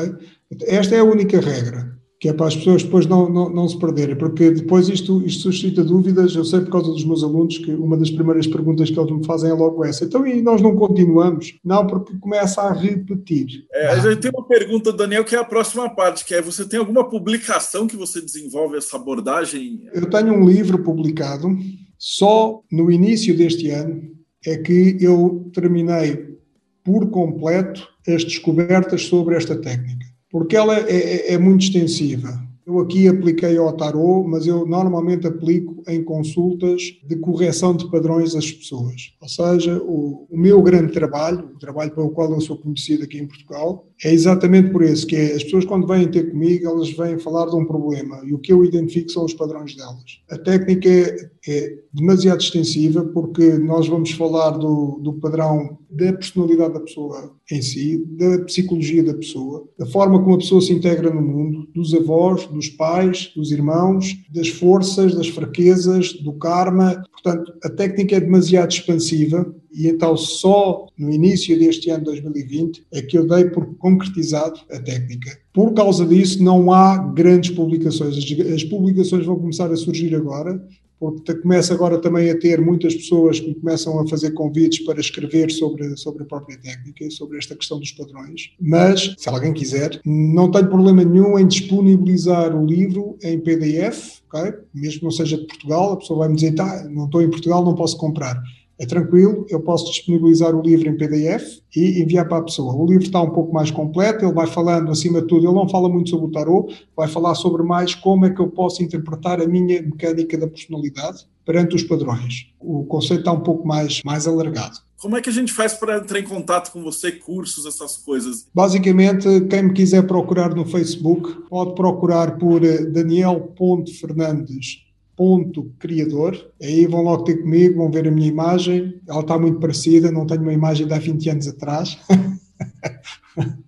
[0.61, 3.77] Esta é a única regra que é para as pessoas depois não, não, não se
[3.77, 6.35] perderem, porque depois isto, isto suscita dúvidas.
[6.35, 9.23] Eu sei por causa dos meus alunos que uma das primeiras perguntas que eles me
[9.23, 10.05] fazem é logo essa.
[10.05, 11.59] Então, e nós não continuamos?
[11.63, 13.65] Não, porque começa a repetir.
[13.71, 16.67] É, a gente tem uma pergunta, Daniel, que é a próxima parte, que é: você
[16.67, 19.83] tem alguma publicação que você desenvolve essa abordagem?
[19.93, 21.55] Eu tenho um livro publicado,
[21.99, 24.01] só no início deste ano
[24.43, 26.35] é que eu terminei
[26.83, 32.47] por completo as descobertas sobre esta técnica porque ela é, é, é muito extensiva.
[32.67, 38.35] Eu aqui apliquei ao tarot, mas eu normalmente aplico em consultas de correção de padrões
[38.35, 39.13] às pessoas.
[39.21, 43.19] Ou seja, o, o, meu grande trabalho, o trabalho pelo qual eu sou conhecido aqui
[43.19, 46.91] em Portugal, é exatamente por isso, que é, as pessoas quando vêm ter comigo, elas
[46.91, 50.19] vêm falar de um problema e o que eu identifico são os padrões delas.
[50.29, 56.73] A técnica é, é demasiado extensiva porque nós vamos falar do, do padrão da personalidade
[56.73, 61.09] da pessoa em si, da psicologia da pessoa, da forma como a pessoa se integra
[61.09, 67.01] no mundo, dos avós, dos pais, dos irmãos, das forças, das fraquezas, do karma.
[67.11, 73.01] Portanto, a técnica é demasiado expansiva e então só no início deste ano 2020 é
[73.01, 75.37] que eu dei por concretizado a técnica.
[75.53, 78.17] Por causa disso, não há grandes publicações.
[78.17, 80.61] As, publicações vão começar a surgir agora
[80.99, 85.51] porque começa agora também a ter muitas pessoas que começam a fazer convites para escrever
[85.51, 88.51] sobre, sobre a própria técnica, sobre esta questão dos padrões.
[88.59, 94.53] Mas, se alguém quiser, não tenho problema nenhum em disponibilizar o livro em PDF, okay?
[94.73, 97.29] mesmo que não seja de Portugal, a pessoa vai me dizer, tá, não estou em
[97.29, 98.41] Portugal, não posso comprar
[98.79, 102.75] é tranquilo, eu posso disponibilizar o livro em PDF e enviar para a pessoa.
[102.75, 105.67] O livro está um pouco mais completo, ele vai falando acima de tudo, ele não
[105.67, 109.41] fala muito sobre o tarot, vai falar sobre mais como é que eu posso interpretar
[109.41, 112.51] a minha mecânica da personalidade perante os padrões.
[112.59, 114.77] O conceito está um pouco mais, mais alargado.
[114.97, 118.47] Como é que a gente faz para entrar em contato com você, cursos, essas coisas?
[118.53, 122.61] Basicamente, quem me quiser procurar no Facebook, pode procurar por
[122.91, 124.86] Daniel.Fernandes
[125.17, 126.37] ponto criador.
[126.61, 129.01] Aí vão logo ter comigo, vão ver a minha imagem.
[129.09, 131.97] Ela está muito parecida, não tenho uma imagem de há 20 anos atrás.